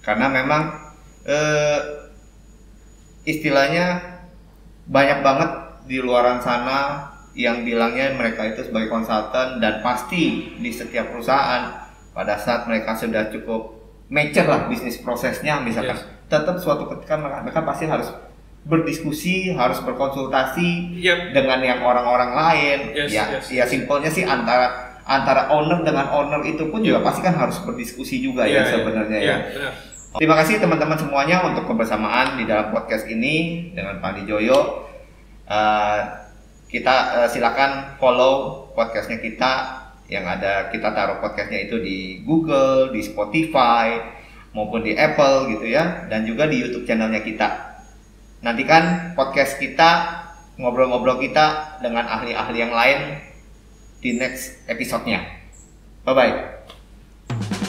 Karena 0.00 0.26
memang 0.32 0.62
eh, 1.28 1.80
istilahnya 3.28 4.00
banyak 4.88 5.20
banget 5.20 5.50
di 5.84 6.00
luaran 6.00 6.40
sana 6.40 7.08
yang 7.36 7.62
bilangnya 7.62 8.16
mereka 8.16 8.42
itu 8.48 8.66
sebagai 8.66 8.90
konsultan 8.90 9.62
dan 9.62 9.84
pasti 9.84 10.56
di 10.58 10.70
setiap 10.72 11.14
perusahaan 11.14 11.86
pada 12.10 12.34
saat 12.40 12.66
mereka 12.66 12.96
sudah 12.98 13.30
cukup 13.30 13.76
mature 14.10 14.48
lah 14.48 14.66
bisnis 14.66 14.98
prosesnya 14.98 15.62
misalkan 15.62 15.94
Yes. 15.94 16.06
tetap 16.26 16.58
suatu 16.58 16.86
ketika 16.90 17.14
mereka, 17.18 17.38
mereka 17.42 17.60
pasti 17.62 17.86
harus 17.86 18.10
berdiskusi 18.60 19.56
harus 19.56 19.80
berkonsultasi 19.80 21.00
Yap. 21.00 21.32
dengan 21.32 21.64
yang 21.64 21.80
orang-orang 21.80 22.36
lain 22.36 22.78
Yes, 22.92 23.08
ya 23.08 23.24
yes. 23.40 23.46
ya 23.48 23.64
simpelnya 23.64 24.12
sih 24.12 24.22
antara 24.28 25.00
antara 25.08 25.48
owner 25.48 25.80
dengan 25.80 26.12
owner 26.12 26.44
itu 26.44 26.68
pun 26.68 26.84
juga 26.84 27.00
pasti 27.00 27.24
kan 27.24 27.34
harus 27.34 27.56
berdiskusi 27.64 28.20
juga 28.20 28.44
Iya, 28.44 28.52
ya 28.52 28.62
iya. 28.62 28.72
sebenarnya 28.76 29.18
Iya, 29.18 29.26
ya 29.26 29.36
benar. 29.56 29.74
Terima 30.10 30.34
kasih 30.42 30.58
teman-teman 30.58 30.98
semuanya 30.98 31.46
untuk 31.46 31.70
kebersamaan 31.70 32.34
di 32.34 32.42
dalam 32.42 32.74
podcast 32.74 33.06
ini 33.06 33.70
dengan 33.70 34.02
Pak 34.02 34.10
Andi 34.10 34.22
Joyo. 34.26 34.90
Eh, 35.46 36.00
kita 36.66 36.94
eh, 37.22 37.28
silakan 37.30 37.94
follow 38.02 38.66
podcastnya 38.74 39.22
kita 39.22 39.52
yang 40.10 40.26
ada 40.26 40.66
kita 40.74 40.90
taruh 40.90 41.22
podcastnya 41.22 41.62
itu 41.70 41.78
di 41.78 42.26
Google, 42.26 42.90
di 42.90 43.06
Spotify 43.06 44.02
maupun 44.50 44.82
di 44.82 44.98
Apple 44.98 45.54
gitu 45.54 45.70
ya, 45.70 46.10
dan 46.10 46.26
juga 46.26 46.50
di 46.50 46.58
YouTube 46.58 46.82
channelnya 46.90 47.22
kita. 47.22 47.69
Nantikan 48.40 49.12
podcast 49.12 49.60
kita, 49.60 50.24
ngobrol-ngobrol 50.56 51.20
kita 51.20 51.76
dengan 51.84 52.08
ahli-ahli 52.08 52.56
yang 52.56 52.72
lain 52.72 53.20
di 54.00 54.16
next 54.16 54.64
episodenya. 54.64 55.28
Bye-bye. 56.08 57.59